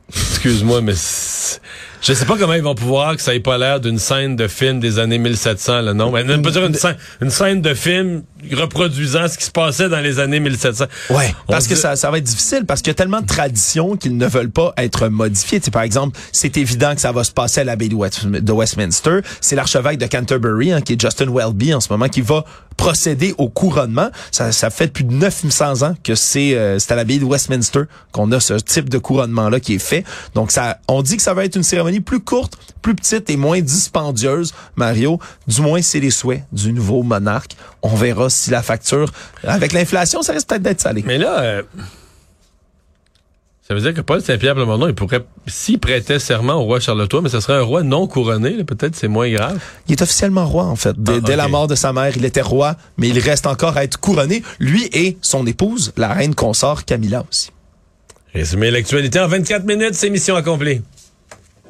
excuse-moi, 0.10 0.82
mais 0.82 0.94
Je 0.94 2.14
sais 2.14 2.26
pas 2.26 2.38
comment 2.38 2.54
ils 2.54 2.64
vont 2.64 2.76
pouvoir 2.76 3.16
que 3.16 3.22
ça 3.22 3.34
ait 3.34 3.40
pas 3.40 3.58
l'air 3.58 3.80
d'une 3.80 4.00
scène 4.00 4.36
de 4.36 4.48
film 4.48 4.80
des 4.80 5.00
années 5.00 5.20
1700, 5.20 5.82
là, 5.82 5.94
non? 5.94 6.12
Mais, 6.12 6.24
dire 6.24 6.66
une 6.66 6.74
scène, 6.74 6.98
une 7.22 7.30
scène 7.30 7.62
de 7.62 7.74
film 7.74 8.24
reproduisant 8.54 9.28
ce 9.28 9.38
qui 9.38 9.46
se 9.46 9.52
passait 9.52 9.90
dans 9.90 10.00
les 10.00 10.20
années 10.20 10.40
1700. 10.40 10.86
Ouais, 11.12 11.34
On 11.48 11.52
parce 11.54 11.68
que 11.68 11.76
ça, 11.76 11.96
ça 11.96 12.10
va 12.12 12.18
être 12.18 12.24
difficile 12.24 12.66
parce 12.66 12.82
qu'il 12.82 12.90
y 12.90 12.92
a 12.92 12.96
tellement 12.96 13.22
de 13.22 13.26
traditions 13.28 13.96
qu'ils 13.96 14.18
ne 14.18 14.26
veulent 14.28 14.52
pas 14.52 14.74
être 14.78 15.08
modifiées. 15.08 15.60
Tu 15.60 15.66
sais, 15.66 15.72
par 15.72 15.82
exemple, 15.84 16.18
c'est 16.32 16.58
évident 16.58 16.94
que 16.96 17.02
ça 17.02 17.12
va 17.12 17.24
se 17.24 17.32
passer 17.32 17.62
à 17.62 17.64
l'abbaye 17.64 17.90
de, 17.90 17.96
West- 17.96 18.26
de 18.26 18.52
Westminster. 18.52 19.20
C'est 19.42 19.56
l'archevêque 19.56 19.98
de 20.00 20.06
Canterbury, 20.08 20.72
hein, 20.72 20.82
qui 20.82 20.94
est 20.94 21.02
Justin 21.02 21.32
Welby 21.34 21.74
en 21.74 21.80
ce 21.80 21.90
moment, 21.92 22.08
qui 22.08 22.22
va 22.22 22.44
procéder 22.78 23.36
au 23.38 23.50
couronnement. 23.50 24.10
Ça, 24.32 24.52
ça 24.52 24.70
fait 24.70 24.88
plus 24.88 25.04
de 25.04 25.14
900 25.14 25.84
ans 25.84 25.96
que 26.04 26.16
c'est 26.16 26.56
euh, 26.56 26.80
c'est 26.80 26.92
à 26.94 26.96
l'abbaye 26.96 27.20
de 27.20 27.26
Westminster 27.26 27.82
qu'on 28.12 28.32
a 28.32 28.40
ce 28.40 28.54
type 28.56 28.90
de 28.90 28.98
couronnement-là 28.98 29.60
qui 29.60 29.76
est 29.76 29.80
fait. 29.80 30.04
Donc, 30.34 30.52
ça, 30.52 30.80
on 30.88 31.02
dit 31.04 31.18
que 31.18 31.22
ça 31.24 31.34
va 31.34 31.46
être 31.46 31.56
une 31.56 31.64
cérémonie 31.64 32.00
plus 32.00 32.22
courte, 32.22 32.58
plus 32.82 32.96
petite 32.96 33.30
et 33.30 33.38
moins 33.38 33.62
dispendieuse, 33.62 34.54
Mario. 34.76 35.20
Du 35.48 35.62
moins, 35.62 35.82
c'est 35.82 36.00
les 36.00 36.10
souhaits 36.12 36.44
du 36.52 36.74
nouveau 36.74 37.04
monarque. 37.04 37.56
On 37.84 37.96
verra 37.96 38.30
si 38.32 38.50
la 38.52 38.62
facture, 38.64 39.12
avec 39.44 39.74
l'inflation, 39.74 40.22
ça 40.22 40.34
risque 40.34 40.48
peut-être 40.48 40.62
d'être 40.64 40.82
salé. 40.82 41.04
Mais 41.06 41.18
là, 41.18 41.40
euh, 41.42 41.64
ça 43.68 43.76
veut 43.76 43.82
dire 43.82 43.94
que 43.94 44.02
Paul 44.02 44.22
Saint-Pierre 44.22 44.56
Plamondon, 44.56 44.88
il 44.88 44.96
pourrait, 44.96 45.24
s'il 45.48 45.80
prêtait 45.80 46.20
serment 46.20 46.56
au 46.56 46.64
roi 46.64 46.80
Charles 46.80 47.08
III, 47.12 47.22
mais 47.22 47.30
ce 47.30 47.40
serait 47.40 47.58
un 47.58 47.62
roi 47.62 47.84
non 47.84 48.06
couronné, 48.08 48.64
peut-être 48.66 48.96
c'est 48.96 49.08
moins 49.08 49.30
grave. 49.30 49.60
Il 49.88 49.94
est 49.94 50.02
officiellement 50.02 50.46
roi, 50.46 50.66
en 50.66 50.76
fait. 50.76 50.94
Dès, 50.98 51.18
Ah, 51.18 51.20
dès 51.22 51.36
la 51.38 51.48
mort 51.48 51.68
de 51.68 51.76
sa 51.76 51.94
mère, 51.94 52.12
il 52.18 52.26
était 52.26 52.42
roi, 52.42 52.76
mais 52.98 53.08
il 53.08 53.20
reste 53.20 53.48
encore 53.48 53.78
à 53.78 53.84
être 53.86 53.98
couronné. 54.00 54.44
Lui 54.60 54.90
et 54.92 55.18
son 55.22 55.46
épouse, 55.48 55.94
la 55.96 56.10
reine 56.10 56.36
consort 56.36 56.84
Camilla 56.84 57.24
aussi. 57.30 57.52
Résumé 58.34 58.72
l'actualité 58.72 59.20
en 59.20 59.28
24 59.28 59.66
minutes, 59.66 59.94
c'est 59.94 60.10
mission 60.10 60.36
accomplie. 60.36 60.82